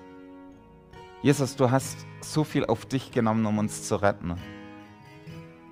Jesus, 1.22 1.54
du 1.54 1.70
hast 1.70 1.98
so 2.22 2.42
viel 2.42 2.66
auf 2.66 2.84
dich 2.84 3.12
genommen, 3.12 3.46
um 3.46 3.58
uns 3.58 3.86
zu 3.86 3.94
retten. 3.94 4.34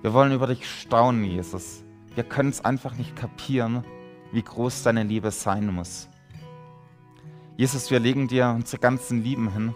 Wir 0.01 0.13
wollen 0.13 0.31
über 0.31 0.47
dich 0.47 0.65
staunen, 0.65 1.25
Jesus. 1.25 1.83
wir 2.15 2.23
können 2.23 2.51
es 2.51 2.63
einfach 2.63 2.95
nicht 2.95 3.17
kapieren, 3.17 3.83
wie 4.31 4.43
groß 4.43 4.83
deine 4.83 5.03
Liebe 5.03 5.31
sein 5.31 5.73
muss. 5.73 6.07
Jesus, 7.59 7.91
wir 7.91 7.99
legen 7.99 8.29
dir 8.29 8.53
unsere 8.55 8.79
ganzen 8.79 9.21
Lieben 9.21 9.51
hin, 9.51 9.75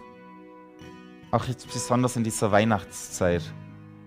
auch 1.30 1.44
jetzt 1.44 1.70
besonders 1.70 2.16
in 2.16 2.24
dieser 2.24 2.50
Weihnachtszeit. 2.50 3.42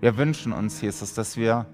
Wir 0.01 0.17
wünschen 0.17 0.51
uns, 0.51 0.81
Jesus, 0.81 1.13
dass 1.13 1.37
wir 1.37 1.67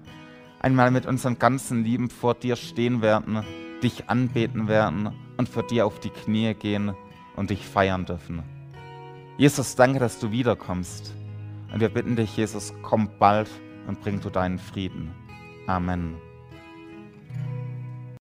einmal 0.60 0.90
mit 0.90 1.06
unseren 1.06 1.38
ganzen 1.38 1.82
Lieben 1.82 2.10
vor 2.10 2.34
dir 2.34 2.56
stehen 2.56 3.00
werden, 3.00 3.42
dich 3.82 4.10
anbeten 4.10 4.68
werden 4.68 5.14
und 5.38 5.48
vor 5.48 5.62
dir 5.62 5.86
auf 5.86 5.98
die 5.98 6.10
Knie 6.10 6.52
gehen 6.52 6.92
und 7.36 7.48
dich 7.48 7.66
feiern 7.66 8.04
dürfen. 8.04 8.42
Jesus, 9.38 9.74
danke, 9.74 9.98
dass 9.98 10.18
du 10.18 10.30
wiederkommst. 10.30 11.14
Und 11.72 11.80
wir 11.80 11.88
bitten 11.88 12.16
dich, 12.16 12.36
Jesus, 12.36 12.74
komm 12.82 13.08
bald 13.18 13.48
und 13.86 14.02
bring 14.02 14.20
du 14.20 14.28
deinen 14.28 14.58
Frieden. 14.58 15.10
Amen. 15.66 16.16